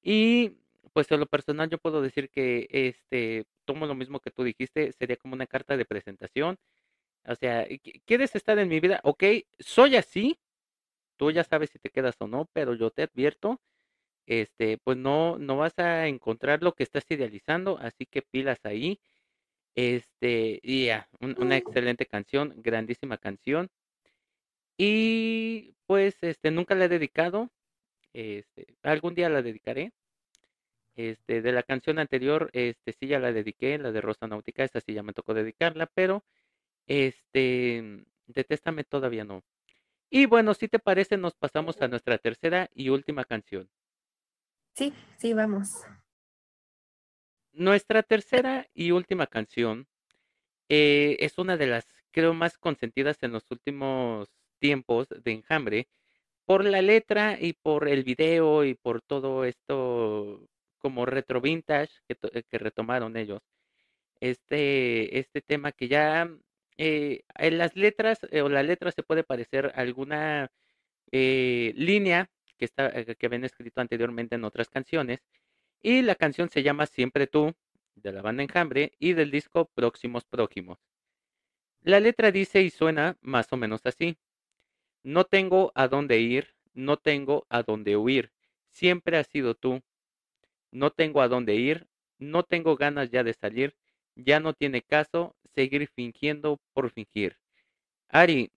Y 0.02 0.58
pues 0.94 1.12
en 1.12 1.20
lo 1.22 1.28
personal 1.28 1.70
yo 1.70 1.78
puedo 1.80 2.02
decir 2.02 2.30
que 2.30 2.68
este 2.72 3.46
tomo 3.66 3.86
lo 3.88 3.96
mismo 3.96 4.20
que 4.20 4.32
tú 4.32 4.44
dijiste, 4.44 4.94
sería 4.94 5.18
como 5.18 5.36
una 5.36 5.48
carta 5.48 5.78
de 5.78 5.86
presentación. 5.86 6.58
O 7.26 7.36
sea, 7.36 7.68
¿qui- 7.70 8.02
¿quieres 8.06 8.36
estar 8.36 8.60
en 8.60 8.70
mi 8.70 8.80
vida? 8.82 9.02
Ok, 9.04 9.24
soy 9.60 9.96
así, 9.98 10.40
tú 11.18 11.32
ya 11.32 11.44
sabes 11.44 11.70
si 11.72 11.80
te 11.80 11.90
quedas 11.90 12.16
o 12.20 12.28
no, 12.28 12.50
pero 12.54 12.74
yo 12.76 12.92
te 12.92 13.04
advierto, 13.04 13.62
este, 14.30 14.80
pues 14.80 14.98
no, 14.98 15.40
no 15.40 15.58
vas 15.58 15.80
a 15.80 16.08
encontrar 16.08 16.64
lo 16.64 16.74
que 16.76 16.84
estás 16.86 17.06
idealizando, 17.12 17.80
así 17.80 18.08
que 18.08 18.24
pilas 18.24 18.60
ahí. 18.66 19.02
Este, 19.76 20.60
y 20.64 20.88
ya, 20.88 21.10
un- 21.22 21.38
una 21.40 21.58
excelente 21.58 22.06
canción, 22.08 22.54
grandísima 22.58 23.18
canción. 23.20 23.70
Y 24.78 25.76
pues 25.86 26.18
este, 26.24 26.50
nunca 26.52 26.74
la 26.76 26.86
he 26.86 26.90
dedicado, 26.90 27.52
este, 28.14 28.78
algún 28.84 29.16
día 29.16 29.30
la 29.30 29.42
dedicaré 29.44 29.94
Este, 30.96 31.42
de 31.42 31.52
la 31.54 31.64
canción 31.64 31.98
anterior, 32.00 32.50
este, 32.54 32.92
sí 32.94 33.08
ya 33.08 33.20
la 33.20 33.32
dediqué, 33.32 33.78
la 33.78 33.92
de 33.92 34.02
Rosa 34.02 34.28
Náutica, 34.28 34.64
esa 34.66 34.82
sí 34.82 34.94
ya 34.94 35.02
me 35.04 35.14
tocó 35.14 35.34
dedicarla, 35.34 35.88
pero 35.88 36.24
este, 36.88 38.06
Detéstame 38.28 38.84
todavía 38.86 39.26
no. 39.26 39.44
Y 40.12 40.26
bueno, 40.28 40.54
si 40.56 40.68
te 40.70 40.80
parece, 40.80 41.18
nos 41.18 41.36
pasamos 41.36 41.82
a 41.82 41.88
nuestra 41.90 42.18
tercera 42.20 42.70
y 42.74 42.90
última 42.90 43.26
canción. 43.26 43.70
Sí, 44.80 44.94
sí, 45.18 45.34
vamos. 45.34 45.84
Nuestra 47.52 48.02
tercera 48.02 48.66
y 48.74 48.92
última 48.92 49.28
canción 49.28 49.88
eh, 50.70 51.18
es 51.20 51.38
una 51.38 51.58
de 51.58 51.68
las, 51.68 51.86
creo, 52.12 52.34
más 52.34 52.58
consentidas 52.58 53.18
en 53.24 53.34
los 53.34 53.52
últimos 53.52 54.30
tiempos 54.60 55.10
de 55.10 55.34
Enjambre, 55.34 55.90
por 56.46 56.64
la 56.64 56.82
letra 56.82 57.38
y 57.42 57.52
por 57.52 57.90
el 57.90 58.06
video 58.06 58.64
y 58.64 58.74
por 58.74 59.02
todo 59.02 59.44
esto 59.44 60.48
como 60.78 61.06
retro 61.06 61.42
vintage 61.42 61.92
que, 62.08 62.16
que 62.50 62.58
retomaron 62.58 63.18
ellos. 63.18 63.42
este, 64.22 65.20
este 65.20 65.42
tema 65.42 65.74
que 65.74 65.90
ya 65.90 66.30
eh, 66.78 67.24
en 67.36 67.58
las 67.58 67.76
letras 67.76 68.20
eh, 68.32 68.42
o 68.42 68.50
la 68.50 68.64
letra 68.64 68.92
se 68.92 69.04
puede 69.04 69.24
parecer 69.26 69.74
alguna 69.76 70.52
eh, 71.12 71.74
línea 71.76 72.30
que, 72.60 72.66
está, 72.66 72.88
eh, 72.90 73.16
que 73.16 73.26
habían 73.26 73.46
escrito 73.46 73.82
anteriormente 73.82 74.36
en 74.36 74.44
otras 74.44 74.70
canciones. 74.70 75.22
Y 75.82 76.02
la 76.04 76.16
canción 76.16 76.50
se 76.50 76.62
llama 76.62 76.86
Siempre 76.86 77.26
tú, 77.26 77.56
de 77.96 78.12
la 78.12 78.22
banda 78.22 78.44
Enjambre, 78.44 78.92
y 79.00 79.14
del 79.14 79.32
disco 79.32 79.72
Próximos 79.74 80.26
Prójimos. 80.26 80.78
La 81.82 82.00
letra 82.00 82.32
dice 82.32 82.62
y 82.62 82.70
suena 82.70 83.18
más 83.22 83.52
o 83.54 83.58
menos 83.58 83.82
así. 83.86 84.18
No 85.02 85.24
tengo 85.24 85.72
a 85.76 85.88
dónde 85.88 86.20
ir, 86.20 86.56
no 86.74 86.98
tengo 86.98 87.48
a 87.50 87.64
dónde 87.64 87.96
huir. 87.96 88.32
Siempre 88.70 89.18
has 89.18 89.28
sido 89.28 89.56
tú, 89.56 89.82
no 90.72 90.92
tengo 90.92 91.22
a 91.22 91.30
dónde 91.30 91.56
ir, 91.56 91.88
no 92.20 92.44
tengo 92.44 92.76
ganas 92.76 93.10
ya 93.10 93.24
de 93.24 93.34
salir, 93.34 93.76
ya 94.16 94.40
no 94.42 94.54
tiene 94.54 94.82
caso 94.82 95.36
seguir 95.56 95.90
fingiendo 95.96 96.60
por 96.74 96.92
fingir. 96.92 97.38
Ari, 98.10 98.52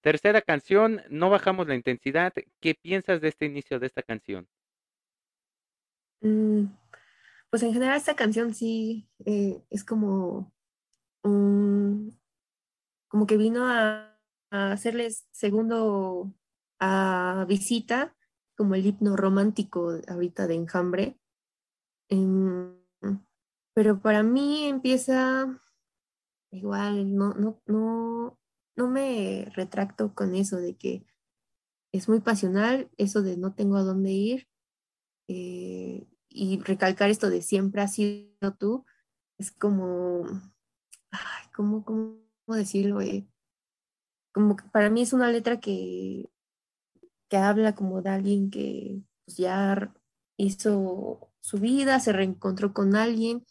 tercera 0.00 0.42
canción, 0.42 1.02
no 1.10 1.30
bajamos 1.30 1.66
la 1.66 1.74
intensidad. 1.74 2.32
¿Qué 2.60 2.74
piensas 2.74 3.20
de 3.20 3.28
este 3.28 3.46
inicio 3.46 3.78
de 3.78 3.86
esta 3.86 4.02
canción? 4.02 4.48
Mm, 6.22 6.66
pues 7.50 7.62
en 7.62 7.72
general 7.72 7.96
esta 7.96 8.14
canción 8.14 8.54
sí 8.54 9.08
eh, 9.24 9.62
es 9.70 9.84
como 9.84 10.52
un, 11.22 12.18
como 13.08 13.26
que 13.26 13.36
vino 13.36 13.66
a, 13.66 14.18
a 14.50 14.72
hacerles 14.72 15.26
segundo 15.30 16.32
a 16.80 17.44
visita, 17.46 18.16
como 18.56 18.74
el 18.74 18.86
himno 18.86 19.16
romántico 19.16 19.98
ahorita 20.08 20.46
de 20.46 20.54
Enjambre. 20.54 21.20
Em, 22.08 22.74
pero 23.74 24.00
para 24.00 24.22
mí 24.22 24.64
empieza 24.64 25.60
igual, 26.50 27.14
no, 27.14 27.34
no, 27.34 27.62
no, 27.66 28.39
no 28.80 28.88
me 28.88 29.46
retracto 29.54 30.14
con 30.14 30.34
eso 30.34 30.56
de 30.56 30.74
que 30.74 31.04
es 31.92 32.08
muy 32.08 32.20
pasional, 32.20 32.90
eso 32.96 33.20
de 33.20 33.36
no 33.36 33.54
tengo 33.54 33.76
a 33.76 33.82
dónde 33.82 34.10
ir, 34.10 34.48
eh, 35.28 36.06
y 36.30 36.60
recalcar 36.60 37.10
esto 37.10 37.28
de 37.28 37.42
siempre 37.42 37.82
has 37.82 37.94
sido 37.94 38.54
tú, 38.58 38.86
es 39.38 39.50
como, 39.50 40.24
ay, 41.10 41.46
¿cómo, 41.54 41.84
cómo 41.84 42.22
decirlo? 42.46 43.02
eh? 43.02 43.28
Como 44.32 44.56
que 44.56 44.64
para 44.72 44.88
mí 44.88 45.02
es 45.02 45.12
una 45.12 45.30
letra 45.30 45.60
que, 45.60 46.30
que 47.28 47.36
habla 47.36 47.74
como 47.74 48.00
de 48.00 48.10
alguien 48.10 48.50
que 48.50 49.02
pues, 49.26 49.36
ya 49.36 49.92
hizo 50.38 51.30
su 51.40 51.58
vida, 51.58 52.00
se 52.00 52.12
reencontró 52.12 52.72
con 52.72 52.96
alguien 52.96 53.44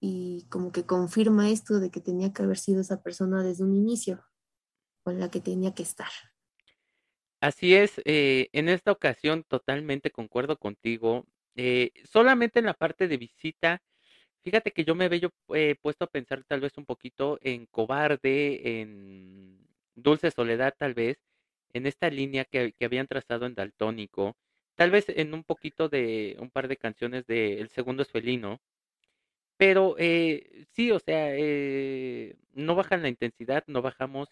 y 0.00 0.46
como 0.48 0.70
que 0.70 0.84
confirma 0.86 1.50
esto 1.50 1.80
de 1.80 1.90
que 1.90 2.00
tenía 2.00 2.32
que 2.32 2.42
haber 2.42 2.58
sido 2.58 2.82
esa 2.82 3.02
persona 3.02 3.42
desde 3.42 3.64
un 3.64 3.74
inicio 3.74 4.22
con 5.06 5.20
la 5.20 5.30
que 5.30 5.40
tenía 5.40 5.72
que 5.72 5.84
estar. 5.84 6.10
Así 7.40 7.76
es, 7.76 8.02
eh, 8.04 8.48
en 8.52 8.68
esta 8.68 8.90
ocasión 8.90 9.44
totalmente 9.44 10.10
concuerdo 10.10 10.56
contigo. 10.56 11.24
Eh, 11.54 11.92
solamente 12.10 12.58
en 12.58 12.64
la 12.66 12.74
parte 12.74 13.06
de 13.06 13.16
visita, 13.16 13.80
fíjate 14.42 14.72
que 14.72 14.84
yo 14.84 14.96
me 14.96 15.04
había 15.04 15.30
eh, 15.54 15.76
puesto 15.80 16.06
a 16.06 16.10
pensar 16.10 16.42
tal 16.48 16.60
vez 16.60 16.76
un 16.76 16.86
poquito 16.86 17.38
en 17.40 17.66
Cobarde, 17.66 18.80
en 18.80 19.64
Dulce 19.94 20.32
Soledad 20.32 20.74
tal 20.76 20.94
vez, 20.94 21.18
en 21.72 21.86
esta 21.86 22.10
línea 22.10 22.44
que, 22.44 22.74
habían 22.84 23.06
trazado 23.06 23.46
en 23.46 23.54
Daltónico, 23.54 24.36
tal 24.74 24.90
vez 24.90 25.04
en 25.08 25.34
un 25.34 25.44
poquito 25.44 25.88
de 25.88 26.36
un 26.40 26.50
par 26.50 26.66
de 26.66 26.78
canciones 26.78 27.26
de 27.28 27.60
El 27.60 27.68
Segundo 27.68 28.02
es 28.02 28.10
Felino, 28.10 28.60
pero 29.56 29.96
eh, 29.98 30.66
sí, 30.72 30.90
o 30.90 30.98
sea, 31.00 31.34
eh, 31.34 32.36
no 32.52 32.74
bajan 32.74 33.02
la 33.02 33.08
intensidad, 33.08 33.64
no 33.66 33.82
bajamos, 33.82 34.28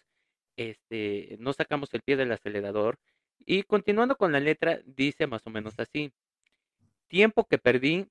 este, 0.57 1.37
no 1.39 1.53
sacamos 1.53 1.93
el 1.93 2.01
pie 2.01 2.15
del 2.15 2.31
acelerador. 2.31 2.99
Y 3.45 3.63
continuando 3.63 4.15
con 4.17 4.31
la 4.31 4.39
letra, 4.39 4.81
dice 4.85 5.27
más 5.27 5.45
o 5.45 5.49
menos 5.49 5.75
así. 5.77 6.13
Tiempo 7.07 7.45
que 7.45 7.57
perdí, 7.57 8.07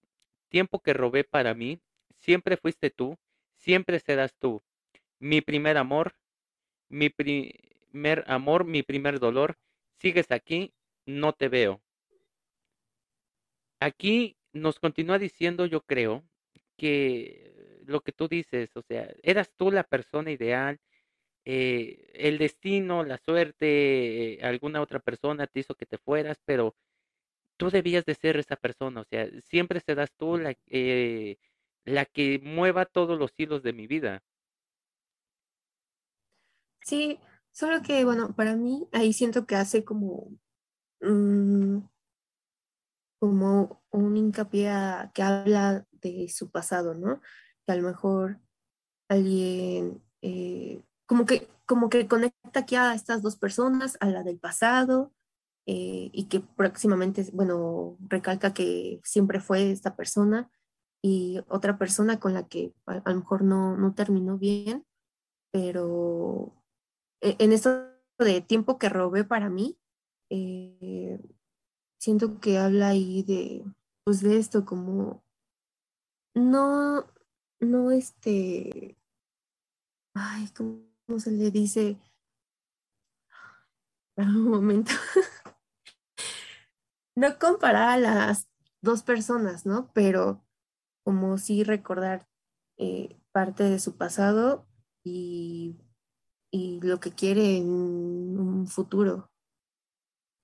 tiempo 0.48 0.80
que 0.80 0.92
robé 0.92 1.24
para 1.24 1.54
mí, 1.54 1.80
siempre 2.18 2.56
fuiste 2.56 2.90
tú, 2.90 3.16
siempre 3.56 3.98
serás 3.98 4.34
tú. 4.38 4.62
Mi 5.18 5.40
primer 5.40 5.76
amor, 5.76 6.14
mi 6.88 7.10
primer 7.10 8.24
amor, 8.26 8.64
mi 8.64 8.82
primer 8.82 9.18
dolor, 9.18 9.56
sigues 9.98 10.30
aquí, 10.30 10.72
no 11.06 11.32
te 11.32 11.48
veo. 11.48 11.80
Aquí 13.80 14.36
nos 14.52 14.78
continúa 14.78 15.18
diciendo, 15.18 15.66
yo 15.66 15.80
creo, 15.80 16.24
que 16.76 17.80
lo 17.86 18.00
que 18.00 18.12
tú 18.12 18.28
dices, 18.28 18.70
o 18.76 18.82
sea, 18.82 19.08
eras 19.22 19.52
tú 19.56 19.70
la 19.70 19.84
persona 19.84 20.30
ideal, 20.30 20.80
eh, 21.44 22.10
el 22.14 22.38
destino, 22.38 23.04
la 23.04 23.18
suerte, 23.18 24.34
eh, 24.34 24.44
alguna 24.44 24.80
otra 24.80 24.98
persona 25.00 25.46
te 25.46 25.60
hizo 25.60 25.74
que 25.74 25.86
te 25.86 25.98
fueras, 25.98 26.38
pero 26.44 26.76
tú 27.56 27.70
debías 27.70 28.04
de 28.04 28.14
ser 28.14 28.36
esa 28.36 28.56
persona, 28.56 29.02
o 29.02 29.04
sea, 29.04 29.28
siempre 29.42 29.80
serás 29.80 30.12
tú 30.16 30.38
la, 30.38 30.56
eh, 30.66 31.38
la 31.84 32.04
que 32.06 32.40
mueva 32.42 32.86
todos 32.86 33.18
los 33.18 33.32
hilos 33.36 33.62
de 33.62 33.72
mi 33.72 33.86
vida. 33.86 34.22
Sí, 36.82 37.18
solo 37.52 37.82
que, 37.82 38.04
bueno, 38.04 38.34
para 38.34 38.56
mí 38.56 38.88
ahí 38.92 39.12
siento 39.12 39.46
que 39.46 39.56
hace 39.56 39.84
como, 39.84 40.30
mm, 41.00 41.78
como 43.18 43.82
un 43.90 44.16
hincapié 44.16 44.70
que 45.14 45.22
habla 45.22 45.86
de 45.92 46.28
su 46.28 46.50
pasado, 46.50 46.94
¿no? 46.94 47.20
Que 47.66 47.72
a 47.72 47.76
lo 47.76 47.82
mejor 47.88 48.40
alguien, 49.08 50.02
eh, 50.22 50.82
como 51.06 51.26
que, 51.26 51.48
como 51.66 51.88
que 51.88 52.08
conecta 52.08 52.60
aquí 52.60 52.76
a 52.76 52.94
estas 52.94 53.22
dos 53.22 53.36
personas, 53.36 53.96
a 54.00 54.06
la 54.06 54.22
del 54.22 54.38
pasado, 54.38 55.12
eh, 55.66 56.10
y 56.12 56.24
que 56.28 56.40
próximamente, 56.40 57.24
bueno, 57.32 57.96
recalca 58.08 58.52
que 58.52 59.00
siempre 59.02 59.40
fue 59.40 59.70
esta 59.70 59.96
persona 59.96 60.50
y 61.02 61.40
otra 61.48 61.78
persona 61.78 62.20
con 62.20 62.34
la 62.34 62.48
que 62.48 62.74
a, 62.86 63.10
lo 63.10 63.16
mejor 63.16 63.42
no, 63.42 63.76
no 63.76 63.94
terminó 63.94 64.38
bien, 64.38 64.86
pero 65.52 66.54
e- 67.22 67.36
en 67.38 67.52
esto 67.52 67.90
de 68.18 68.40
tiempo 68.42 68.78
que 68.78 68.88
robé 68.88 69.24
para 69.24 69.48
mí, 69.50 69.78
eh, 70.30 71.20
siento 71.98 72.40
que 72.40 72.58
habla 72.58 72.88
ahí 72.88 73.22
de, 73.22 73.64
pues 74.04 74.20
de 74.20 74.38
esto 74.38 74.64
como, 74.64 75.24
no, 76.34 77.06
no 77.60 77.90
este, 77.90 78.98
ay, 80.14 80.48
¿cómo 81.06 81.18
se 81.18 81.30
le 81.30 81.50
dice? 81.50 81.98
Un 84.16 84.48
momento. 84.48 84.92
No 87.16 87.38
comparar 87.38 87.90
a 87.90 87.96
las 87.96 88.48
dos 88.82 89.04
personas, 89.04 89.66
¿no? 89.66 89.92
Pero 89.94 90.44
como 91.04 91.38
sí 91.38 91.62
recordar 91.62 92.26
eh, 92.76 93.20
parte 93.30 93.62
de 93.62 93.78
su 93.78 93.96
pasado 93.96 94.66
y, 95.04 95.76
y 96.50 96.80
lo 96.80 96.98
que 96.98 97.12
quiere 97.12 97.56
en 97.58 97.68
un 97.68 98.66
futuro 98.66 99.30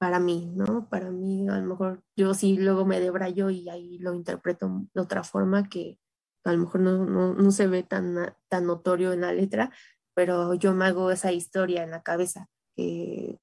para 0.01 0.19
mí, 0.19 0.51
¿no? 0.57 0.89
Para 0.89 1.11
mí, 1.11 1.47
a 1.49 1.59
lo 1.59 1.67
mejor 1.67 2.03
yo 2.17 2.33
sí 2.33 2.57
luego 2.57 2.87
me 2.87 3.01
debrayo 3.01 3.51
y 3.51 3.69
ahí 3.69 3.99
lo 3.99 4.15
interpreto 4.15 4.87
de 4.95 5.01
otra 5.01 5.23
forma 5.25 5.69
que 5.69 5.99
a 6.45 6.53
lo 6.53 6.61
mejor 6.61 6.81
no, 6.81 7.05
no, 7.05 7.35
no 7.35 7.51
se 7.51 7.67
ve 7.67 7.83
tan, 7.83 8.35
tan 8.49 8.67
notorio 8.67 9.13
en 9.13 9.21
la 9.21 9.33
letra, 9.33 9.73
pero 10.15 10.55
yo 10.55 10.75
me 10.75 10.87
hago 10.87 11.11
esa 11.11 11.33
historia 11.33 11.83
en 11.83 11.91
la 11.91 12.03
cabeza 12.03 12.49
que 12.77 13.39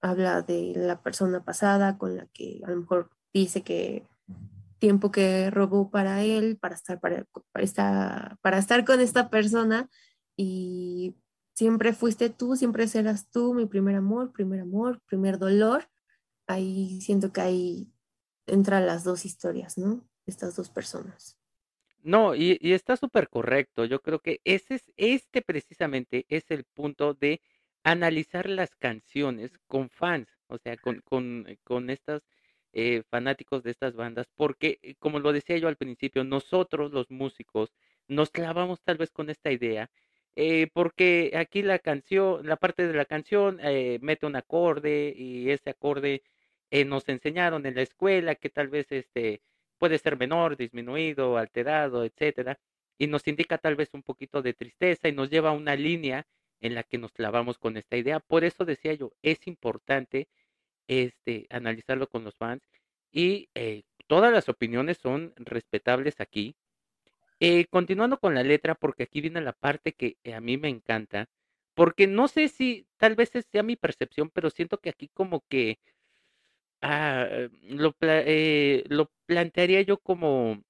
habla 0.00 0.42
de 0.42 0.72
la 0.76 1.02
persona 1.02 1.44
pasada 1.44 1.98
con 1.98 2.16
la 2.16 2.26
que 2.26 2.60
a 2.64 2.70
lo 2.70 2.80
mejor 2.80 3.10
dice 3.32 3.62
que 3.62 4.06
tiempo 4.78 5.12
que 5.12 5.50
robó 5.50 5.90
para 5.90 6.22
él, 6.22 6.58
para 6.58 6.74
estar, 6.74 7.00
para, 7.00 7.24
para 7.52 7.64
estar, 7.64 8.38
para 8.40 8.58
estar 8.58 8.84
con 8.84 9.00
esta 9.00 9.30
persona 9.30 9.88
y 10.36 11.16
siempre 11.54 11.92
fuiste 11.92 12.30
tú, 12.30 12.56
siempre 12.56 12.88
serás 12.88 13.30
tú, 13.30 13.54
mi 13.54 13.66
primer 13.66 13.96
amor, 13.96 14.32
primer 14.32 14.60
amor, 14.60 15.00
primer 15.06 15.38
dolor 15.38 15.86
ahí 16.46 17.00
siento 17.00 17.32
que 17.32 17.40
ahí 17.40 17.92
entran 18.46 18.86
las 18.86 19.04
dos 19.04 19.24
historias, 19.24 19.78
¿no? 19.78 20.06
Estas 20.26 20.56
dos 20.56 20.70
personas. 20.70 21.38
No, 22.02 22.34
y, 22.34 22.58
y 22.60 22.72
está 22.72 22.96
súper 22.96 23.28
correcto. 23.28 23.84
Yo 23.84 24.00
creo 24.02 24.18
que 24.20 24.40
ese 24.44 24.74
es, 24.76 24.92
este 24.96 25.40
precisamente 25.42 26.26
es 26.28 26.50
el 26.50 26.64
punto 26.64 27.14
de 27.14 27.40
analizar 27.84 28.48
las 28.48 28.74
canciones 28.76 29.52
con 29.68 29.88
fans, 29.90 30.28
o 30.48 30.58
sea, 30.58 30.76
con, 30.76 31.00
con, 31.02 31.46
eh, 31.48 31.58
con 31.64 31.90
estos 31.90 32.22
fanáticos 33.10 33.62
de 33.62 33.70
estas 33.70 33.94
bandas, 33.94 34.26
porque 34.34 34.78
eh, 34.82 34.94
como 34.98 35.18
lo 35.20 35.32
decía 35.34 35.58
yo 35.58 35.68
al 35.68 35.76
principio, 35.76 36.24
nosotros 36.24 36.90
los 36.92 37.10
músicos 37.10 37.70
nos 38.08 38.30
clavamos 38.30 38.80
tal 38.82 38.96
vez 38.96 39.10
con 39.10 39.28
esta 39.30 39.52
idea, 39.52 39.90
eh, 40.36 40.68
porque 40.72 41.32
aquí 41.36 41.62
la 41.62 41.78
canción, 41.78 42.46
la 42.46 42.56
parte 42.56 42.86
de 42.86 42.94
la 42.94 43.04
canción 43.04 43.58
eh, 43.62 43.98
mete 44.02 44.24
un 44.26 44.36
acorde 44.36 45.12
y 45.16 45.50
ese 45.50 45.70
acorde 45.70 46.22
eh, 46.70 46.84
nos 46.86 47.08
enseñaron 47.08 47.66
en 47.66 47.74
la 47.74 47.82
escuela 47.82 48.34
que 48.36 48.48
tal 48.50 48.68
vez 48.68 48.86
este 48.90 49.42
puede 49.82 49.98
ser 49.98 50.16
menor, 50.16 50.56
disminuido, 50.56 51.36
alterado, 51.36 52.04
etcétera, 52.04 52.56
y 52.98 53.08
nos 53.08 53.26
indica 53.26 53.58
tal 53.58 53.74
vez 53.74 53.88
un 53.94 54.04
poquito 54.04 54.40
de 54.40 54.54
tristeza 54.54 55.08
y 55.08 55.12
nos 55.12 55.28
lleva 55.28 55.48
a 55.50 55.54
una 55.54 55.74
línea 55.74 56.24
en 56.60 56.76
la 56.76 56.84
que 56.84 56.98
nos 56.98 57.10
clavamos 57.10 57.58
con 57.58 57.76
esta 57.76 57.96
idea. 57.96 58.20
Por 58.20 58.44
eso 58.44 58.64
decía 58.64 58.94
yo, 58.94 59.10
es 59.22 59.44
importante 59.48 60.28
este 60.86 61.48
analizarlo 61.50 62.06
con 62.08 62.22
los 62.22 62.36
fans 62.36 62.62
y 63.10 63.48
eh, 63.56 63.82
todas 64.06 64.32
las 64.32 64.48
opiniones 64.48 64.98
son 64.98 65.32
respetables 65.36 66.20
aquí. 66.20 66.54
Eh, 67.40 67.66
continuando 67.68 68.20
con 68.20 68.36
la 68.36 68.44
letra, 68.44 68.76
porque 68.76 69.02
aquí 69.02 69.20
viene 69.20 69.40
la 69.40 69.52
parte 69.52 69.94
que 69.94 70.16
a 70.32 70.40
mí 70.40 70.58
me 70.58 70.68
encanta, 70.68 71.28
porque 71.74 72.06
no 72.06 72.28
sé 72.28 72.46
si 72.46 72.86
tal 72.98 73.16
vez 73.16 73.32
sea 73.50 73.64
mi 73.64 73.74
percepción, 73.74 74.30
pero 74.30 74.48
siento 74.48 74.78
que 74.78 74.90
aquí 74.90 75.08
como 75.08 75.40
que 75.48 75.80
Ah, 76.82 77.28
lo, 77.62 77.92
pla- 77.92 78.22
eh, 78.26 78.84
lo 78.88 79.10
plantearía 79.26 79.82
yo 79.82 79.98
como, 79.98 80.60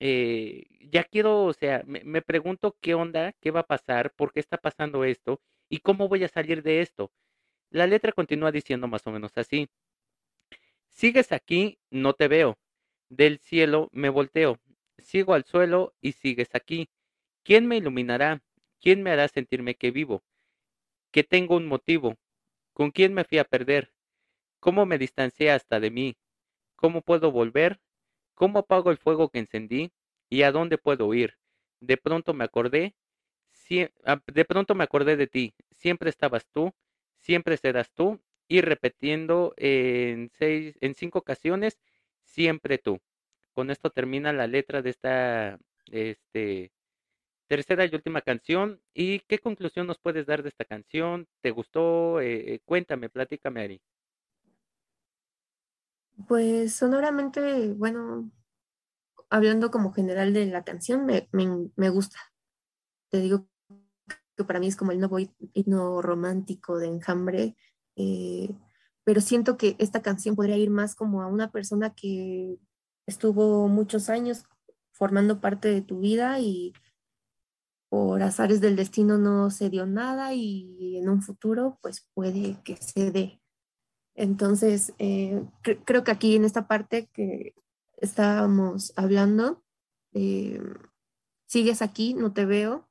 eh, 0.00 0.66
ya 0.90 1.04
quiero, 1.04 1.44
o 1.46 1.52
sea, 1.54 1.82
me, 1.86 2.02
me 2.04 2.22
pregunto 2.22 2.76
qué 2.80 2.94
onda, 2.94 3.32
qué 3.40 3.50
va 3.52 3.60
a 3.60 3.66
pasar, 3.66 4.12
por 4.14 4.32
qué 4.32 4.40
está 4.40 4.58
pasando 4.58 5.04
esto 5.04 5.40
y 5.70 5.80
cómo 5.80 6.08
voy 6.08 6.24
a 6.24 6.28
salir 6.28 6.62
de 6.62 6.80
esto. 6.82 7.12
La 7.70 7.86
letra 7.88 8.12
continúa 8.12 8.52
diciendo 8.52 8.88
más 8.88 9.06
o 9.06 9.12
menos 9.12 9.32
así. 9.36 9.68
Sigues 10.90 11.32
aquí, 11.32 11.78
no 11.90 12.12
te 12.12 12.28
veo. 12.28 12.58
Del 13.08 13.38
cielo 13.38 13.88
me 13.92 14.10
volteo. 14.10 14.58
Sigo 14.98 15.32
al 15.34 15.44
suelo 15.44 15.94
y 16.02 16.12
sigues 16.12 16.54
aquí. 16.54 16.90
¿Quién 17.44 17.66
me 17.66 17.78
iluminará? 17.78 18.42
¿Quién 18.80 19.02
me 19.02 19.10
hará 19.10 19.28
sentirme 19.28 19.76
que 19.76 19.90
vivo? 19.90 20.22
Que 21.12 21.24
tengo 21.24 21.56
un 21.56 21.66
motivo. 21.66 22.16
¿Con 22.74 22.90
quién 22.92 23.14
me 23.14 23.24
fui 23.24 23.38
a 23.38 23.44
perder? 23.44 23.92
¿Cómo 24.60 24.86
me 24.86 24.98
distancié 24.98 25.50
hasta 25.50 25.80
de 25.80 25.90
mí? 25.90 26.16
¿Cómo 26.76 27.02
puedo 27.02 27.32
volver? 27.32 27.80
¿Cómo 28.34 28.60
apago 28.60 28.90
el 28.90 28.98
fuego 28.98 29.30
que 29.30 29.38
encendí? 29.40 29.92
¿Y 30.28 30.42
a 30.42 30.52
dónde 30.52 30.78
puedo 30.78 31.12
ir? 31.14 31.36
De 31.80 31.96
pronto 31.96 32.34
me 32.34 32.44
acordé, 32.44 32.94
ah, 34.04 34.20
de 34.26 34.44
pronto 34.44 34.74
me 34.74 34.84
acordé 34.84 35.16
de 35.16 35.26
ti. 35.26 35.54
Siempre 35.72 36.10
estabas 36.10 36.46
tú, 36.52 36.72
siempre 37.18 37.56
serás 37.56 37.90
tú, 37.92 38.20
y 38.48 38.62
repitiendo 38.62 39.54
en 39.56 40.30
seis, 40.38 40.76
en 40.80 40.94
cinco 40.94 41.20
ocasiones, 41.20 41.78
siempre 42.24 42.78
tú. 42.78 43.00
Con 43.52 43.70
esto 43.70 43.90
termina 43.90 44.32
la 44.32 44.46
letra 44.46 44.82
de 44.82 44.90
esta, 44.90 45.58
este, 45.90 46.72
tercera 47.48 47.84
y 47.86 47.94
última 47.94 48.22
canción. 48.22 48.80
¿Y 48.94 49.20
qué 49.20 49.38
conclusión 49.38 49.86
nos 49.86 49.98
puedes 49.98 50.26
dar 50.26 50.42
de 50.42 50.48
esta 50.50 50.64
canción? 50.64 51.28
¿Te 51.42 51.50
gustó? 51.52 52.20
Eh, 52.20 52.54
eh, 52.54 52.60
cuéntame, 52.64 53.08
platícame, 53.10 53.62
Ari. 53.62 53.80
Pues 56.26 56.74
sonoramente, 56.74 57.72
bueno, 57.74 58.30
hablando 59.28 59.70
como 59.70 59.92
general 59.92 60.32
de 60.32 60.46
la 60.46 60.64
canción, 60.64 61.06
me, 61.06 61.28
me, 61.32 61.70
me 61.76 61.88
gusta. 61.88 62.18
Te 63.10 63.20
digo 63.20 63.48
que 64.36 64.44
para 64.44 64.60
mí 64.60 64.66
es 64.66 64.76
como 64.76 64.92
el 64.92 64.98
nuevo 64.98 65.18
himno 65.54 66.02
romántico 66.02 66.78
de 66.78 66.88
Enjambre, 66.88 67.56
eh, 67.96 68.54
pero 69.04 69.20
siento 69.20 69.56
que 69.56 69.76
esta 69.78 70.02
canción 70.02 70.36
podría 70.36 70.56
ir 70.56 70.70
más 70.70 70.94
como 70.94 71.22
a 71.22 71.26
una 71.26 71.50
persona 71.50 71.94
que 71.94 72.56
estuvo 73.06 73.68
muchos 73.68 74.08
años 74.08 74.44
formando 74.92 75.40
parte 75.40 75.68
de 75.68 75.82
tu 75.82 76.00
vida 76.00 76.38
y 76.40 76.72
por 77.88 78.22
azares 78.22 78.60
del 78.60 78.76
destino 78.76 79.18
no 79.18 79.50
se 79.50 79.68
dio 79.68 79.84
nada 79.84 80.32
y 80.34 80.96
en 80.96 81.08
un 81.08 81.22
futuro 81.22 81.78
pues 81.82 82.06
puede 82.14 82.56
que 82.62 82.76
se 82.76 83.10
dé. 83.10 83.39
Entonces, 84.20 84.92
eh, 84.98 85.42
cre- 85.62 85.82
creo 85.86 86.04
que 86.04 86.10
aquí 86.10 86.36
en 86.36 86.44
esta 86.44 86.68
parte 86.68 87.08
que 87.14 87.54
estábamos 87.96 88.92
hablando, 88.94 89.64
eh, 90.12 90.60
sigues 91.46 91.80
aquí, 91.80 92.12
no 92.12 92.34
te 92.34 92.44
veo, 92.44 92.86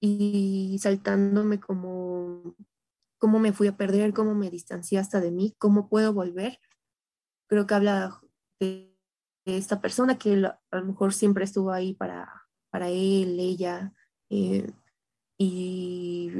y 0.00 0.78
saltándome 0.80 1.60
como 1.60 2.56
cómo 3.18 3.38
me 3.38 3.52
fui 3.52 3.68
a 3.68 3.76
perder, 3.76 4.12
cómo 4.14 4.34
me 4.34 4.50
distancié 4.50 4.98
hasta 4.98 5.20
de 5.20 5.30
mí, 5.30 5.54
cómo 5.58 5.88
puedo 5.88 6.12
volver. 6.12 6.58
Creo 7.46 7.68
que 7.68 7.74
habla 7.74 8.20
de, 8.58 8.98
esta 9.44 9.80
persona 9.80 10.18
que 10.18 10.44
a 10.44 10.76
lo 10.76 10.84
mejor 10.84 11.14
siempre 11.14 11.44
estuvo 11.44 11.70
ahí 11.70 11.94
para, 11.94 12.48
para 12.70 12.88
él, 12.88 13.38
ella, 13.38 13.94
eh, 14.28 14.72
y 15.38 16.32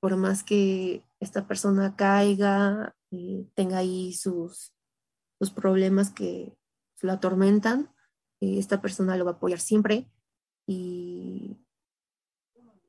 por 0.00 0.16
más 0.16 0.42
que 0.42 1.04
esta 1.24 1.46
persona 1.46 1.96
caiga, 1.96 2.94
eh, 3.10 3.46
tenga 3.54 3.78
ahí 3.78 4.12
sus, 4.12 4.72
problemas 5.54 6.10
que 6.10 6.56
lo 7.02 7.12
atormentan, 7.12 7.94
eh, 8.40 8.58
esta 8.58 8.80
persona 8.80 9.16
lo 9.16 9.26
va 9.26 9.32
a 9.32 9.34
apoyar 9.34 9.60
siempre 9.60 10.10
y 10.66 11.58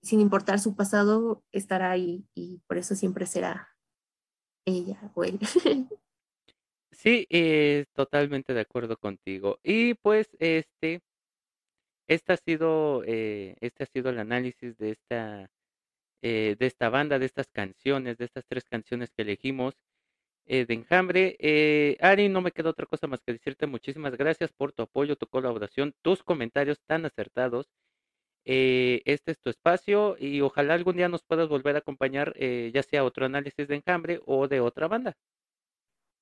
sin 0.01 0.21
importar 0.21 0.59
su 0.59 0.75
pasado, 0.75 1.43
estará 1.51 1.91
ahí 1.91 2.25
y 2.33 2.61
por 2.67 2.77
eso 2.77 2.95
siempre 2.95 3.25
será 3.25 3.75
ella 4.65 5.11
o. 5.15 5.23
Sí, 6.91 7.27
eh, 7.29 7.85
totalmente 7.93 8.53
de 8.53 8.61
acuerdo 8.61 8.97
contigo. 8.97 9.59
Y 9.63 9.95
pues, 9.95 10.29
este, 10.39 11.01
este 12.07 12.33
ha 12.33 12.37
sido, 12.37 13.03
eh, 13.05 13.57
este 13.59 13.83
ha 13.83 13.87
sido 13.87 14.09
el 14.09 14.19
análisis 14.19 14.77
de 14.77 14.91
esta, 14.91 15.49
eh, 16.27 16.55
de 16.57 16.65
esta 16.65 16.89
banda, 16.89 17.19
de 17.19 17.27
estas 17.27 17.49
canciones, 17.51 18.17
de 18.17 18.25
estas 18.25 18.45
tres 18.47 18.65
canciones 18.65 19.11
que 19.11 19.21
elegimos 19.21 19.75
eh, 20.47 20.65
de 20.65 20.73
Enjambre. 20.73 21.35
Eh, 21.39 21.97
Ari, 22.01 22.29
no 22.29 22.41
me 22.41 22.51
queda 22.51 22.71
otra 22.71 22.87
cosa 22.87 23.05
más 23.05 23.21
que 23.21 23.33
decirte 23.33 23.67
muchísimas 23.67 24.17
gracias 24.17 24.51
por 24.51 24.71
tu 24.71 24.81
apoyo, 24.81 25.17
tu 25.17 25.27
colaboración, 25.27 25.93
tus 26.01 26.23
comentarios 26.23 26.79
tan 26.87 27.05
acertados. 27.05 27.69
Eh, 28.43 29.03
este 29.05 29.33
es 29.33 29.39
tu 29.39 29.51
espacio 29.51 30.15
y 30.19 30.41
ojalá 30.41 30.73
algún 30.73 30.95
día 30.97 31.09
nos 31.09 31.23
puedas 31.23 31.47
volver 31.47 31.75
a 31.75 31.79
acompañar, 31.79 32.35
ya 32.39 32.81
sea 32.81 33.03
otro 33.03 33.27
análisis 33.27 33.67
de 33.67 33.75
Enjambre 33.75 34.19
o 34.25 34.47
de 34.47 34.61
otra 34.61 34.87
banda. 34.87 35.15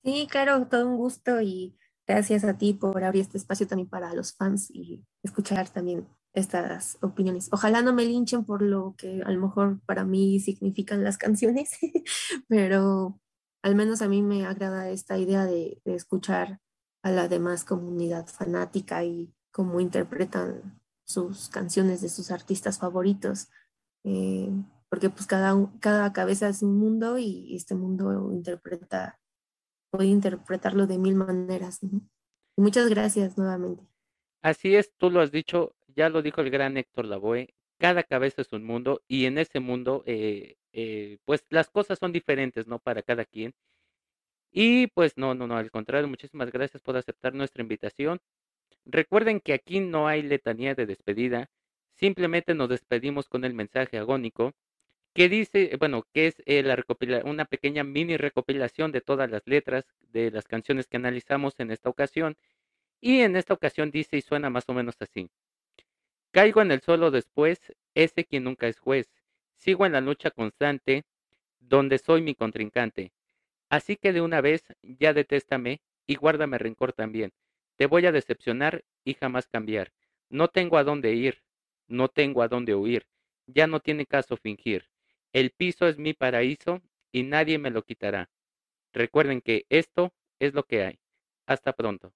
Sí, 0.03 0.27
claro, 0.29 0.67
todo 0.67 0.85
un 0.85 0.97
gusto 0.97 1.39
y 1.39 1.77
gracias 2.05 2.43
a 2.43 2.57
ti 2.57 2.73
por 2.73 3.01
abrir 3.05 3.21
este 3.21 3.37
espacio 3.37 3.67
también 3.67 3.87
para 3.87 4.13
los 4.13 4.33
fans 4.35 4.69
y 4.69 5.05
escuchar 5.23 5.69
también 5.69 6.05
estas 6.33 6.97
opiniones. 7.01 7.49
Ojalá 7.51 7.81
no 7.81 7.93
me 7.93 8.05
linchen 8.05 8.45
por 8.45 8.61
lo 8.61 8.95
que 8.97 9.21
a 9.23 9.31
lo 9.31 9.39
mejor 9.39 9.79
para 9.85 10.03
mí 10.03 10.39
significan 10.39 11.03
las 11.03 11.17
canciones, 11.17 11.71
pero 12.47 13.19
al 13.61 13.75
menos 13.75 14.01
a 14.01 14.07
mí 14.07 14.21
me 14.21 14.45
agrada 14.45 14.89
esta 14.89 15.17
idea 15.17 15.45
de, 15.45 15.81
de 15.85 15.95
escuchar 15.95 16.59
a 17.03 17.11
la 17.11 17.27
demás 17.27 17.65
comunidad 17.65 18.27
fanática 18.27 19.03
y 19.03 19.33
cómo 19.51 19.79
interpretan 19.79 20.81
sus 21.05 21.49
canciones 21.49 22.01
de 22.01 22.09
sus 22.09 22.31
artistas 22.31 22.79
favoritos. 22.79 23.49
Eh, 24.03 24.49
porque 24.89 25.09
pues 25.09 25.25
cada, 25.25 25.55
cada 25.79 26.13
cabeza 26.13 26.49
es 26.49 26.61
un 26.61 26.77
mundo 26.77 27.17
y 27.17 27.55
este 27.55 27.73
mundo 27.75 28.31
interpreta 28.31 29.19
puede 29.91 30.05
interpretarlo 30.07 30.87
de 30.87 30.97
mil 30.97 31.15
maneras. 31.15 31.81
¿no? 31.83 32.01
Muchas 32.57 32.89
gracias 32.89 33.37
nuevamente. 33.37 33.83
Así 34.41 34.75
es, 34.75 34.93
tú 34.97 35.09
lo 35.09 35.21
has 35.21 35.31
dicho, 35.31 35.73
ya 35.95 36.09
lo 36.09 36.21
dijo 36.21 36.41
el 36.41 36.49
gran 36.49 36.77
Héctor 36.77 37.05
Lavoe, 37.05 37.53
cada 37.77 38.03
cabeza 38.03 38.41
es 38.41 38.53
un 38.53 38.63
mundo 38.63 39.01
y 39.07 39.25
en 39.25 39.37
ese 39.37 39.59
mundo, 39.59 40.03
eh, 40.05 40.55
eh, 40.73 41.17
pues 41.25 41.45
las 41.49 41.69
cosas 41.69 41.99
son 41.99 42.11
diferentes, 42.11 42.67
¿no? 42.67 42.79
Para 42.79 43.01
cada 43.03 43.25
quien. 43.25 43.53
Y 44.51 44.87
pues 44.87 45.17
no, 45.17 45.33
no, 45.35 45.47
no, 45.47 45.57
al 45.57 45.71
contrario, 45.71 46.07
muchísimas 46.07 46.51
gracias 46.51 46.81
por 46.83 46.95
aceptar 46.95 47.33
nuestra 47.33 47.61
invitación. 47.63 48.21
Recuerden 48.85 49.39
que 49.41 49.53
aquí 49.53 49.79
no 49.79 50.07
hay 50.07 50.21
letanía 50.23 50.75
de 50.75 50.85
despedida, 50.85 51.49
simplemente 51.95 52.53
nos 52.55 52.69
despedimos 52.69 53.29
con 53.29 53.45
el 53.45 53.53
mensaje 53.53 53.97
agónico 53.97 54.53
que 55.13 55.29
dice, 55.29 55.75
bueno, 55.79 56.07
que 56.13 56.27
es 56.27 56.35
eh, 56.45 56.63
la 56.63 56.83
una 57.25 57.45
pequeña 57.45 57.83
mini 57.83 58.17
recopilación 58.17 58.91
de 58.91 59.01
todas 59.01 59.29
las 59.29 59.43
letras 59.45 59.85
de 60.01 60.31
las 60.31 60.45
canciones 60.47 60.87
que 60.87 60.97
analizamos 60.97 61.59
en 61.59 61.71
esta 61.71 61.89
ocasión. 61.89 62.37
Y 63.01 63.21
en 63.21 63.35
esta 63.35 63.53
ocasión 63.53 63.91
dice 63.91 64.17
y 64.17 64.21
suena 64.21 64.49
más 64.49 64.65
o 64.69 64.73
menos 64.73 64.95
así. 64.99 65.29
Caigo 66.33 66.63
en 66.63 66.71
el 66.71 66.81
suelo 66.81 67.11
después, 67.11 67.59
ese 67.93 68.25
quien 68.25 68.45
nunca 68.45 68.67
es 68.67 68.79
juez. 68.79 69.07
Sigo 69.55 69.85
en 69.85 69.91
la 69.91 70.01
lucha 70.01 70.31
constante, 70.31 71.05
donde 71.59 71.99
soy 71.99 72.23
mi 72.23 72.33
contrincante. 72.33 73.11
Así 73.69 73.97
que 73.97 74.11
de 74.13 74.21
una 74.21 74.41
vez 74.41 74.63
ya 74.81 75.13
detéstame 75.13 75.81
y 76.07 76.15
guárdame 76.15 76.57
rencor 76.57 76.91
también. 76.91 77.33
Te 77.75 77.85
voy 77.85 78.07
a 78.07 78.11
decepcionar 78.11 78.83
y 79.05 79.13
jamás 79.13 79.47
cambiar. 79.47 79.93
No 80.27 80.47
tengo 80.47 80.79
a 80.79 80.83
dónde 80.83 81.13
ir, 81.13 81.43
no 81.87 82.07
tengo 82.07 82.41
a 82.41 82.47
dónde 82.47 82.73
huir. 82.73 83.05
Ya 83.45 83.67
no 83.67 83.79
tiene 83.79 84.07
caso 84.07 84.35
fingir. 84.35 84.89
El 85.33 85.51
piso 85.51 85.87
es 85.87 85.99
mi 85.99 86.15
paraíso 86.15 86.81
y 87.11 87.21
nadie 87.21 87.59
me 87.59 87.69
lo 87.69 87.83
quitará. 87.83 88.31
Recuerden 88.91 89.39
que 89.39 89.67
esto 89.69 90.15
es 90.39 90.55
lo 90.55 90.63
que 90.63 90.83
hay. 90.83 90.99
Hasta 91.45 91.73
pronto. 91.73 92.11